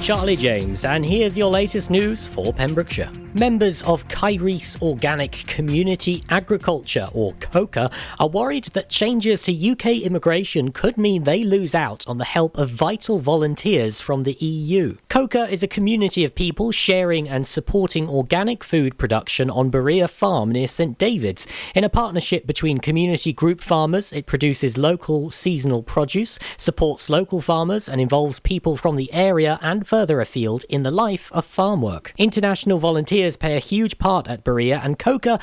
I'm 0.00 0.04
Charlie 0.04 0.34
James, 0.34 0.86
and 0.86 1.06
here's 1.06 1.36
your 1.36 1.50
latest 1.50 1.90
news 1.90 2.26
for 2.26 2.54
Pembrokeshire. 2.54 3.10
Members 3.34 3.80
of 3.82 4.08
Caerhys 4.08 4.82
Organic 4.82 5.30
Community 5.46 6.24
Agriculture, 6.30 7.06
or 7.14 7.32
COCA, 7.34 7.88
are 8.18 8.28
worried 8.28 8.64
that 8.72 8.88
changes 8.88 9.44
to 9.44 9.70
UK 9.70 10.02
immigration 10.02 10.72
could 10.72 10.98
mean 10.98 11.22
they 11.22 11.44
lose 11.44 11.72
out 11.72 12.04
on 12.08 12.18
the 12.18 12.24
help 12.24 12.58
of 12.58 12.70
vital 12.70 13.20
volunteers 13.20 14.00
from 14.00 14.24
the 14.24 14.32
EU. 14.40 14.96
COCA 15.08 15.48
is 15.48 15.62
a 15.62 15.68
community 15.68 16.24
of 16.24 16.34
people 16.34 16.72
sharing 16.72 17.28
and 17.28 17.46
supporting 17.46 18.08
organic 18.08 18.64
food 18.64 18.98
production 18.98 19.48
on 19.48 19.70
Berea 19.70 20.08
Farm 20.08 20.50
near 20.50 20.66
St 20.66 20.98
David's. 20.98 21.46
In 21.72 21.84
a 21.84 21.88
partnership 21.88 22.48
between 22.48 22.78
community 22.78 23.32
group 23.32 23.60
farmers, 23.60 24.12
it 24.12 24.26
produces 24.26 24.76
local 24.76 25.30
seasonal 25.30 25.84
produce, 25.84 26.40
supports 26.56 27.08
local 27.08 27.40
farmers, 27.40 27.88
and 27.88 28.00
involves 28.00 28.40
people 28.40 28.76
from 28.76 28.96
the 28.96 29.12
area 29.12 29.60
and 29.62 29.86
further 29.86 30.20
afield 30.20 30.64
in 30.68 30.82
the 30.82 30.90
life 30.90 31.30
of 31.30 31.44
farm 31.44 31.80
work. 31.80 32.12
International 32.18 32.80
volunteers 32.80 33.19
play 33.36 33.56
a 33.56 33.60
huge 33.60 33.98
part 33.98 34.26
at 34.26 34.42
Berea, 34.42 34.80
and 34.82 34.98
COCA 34.98 35.38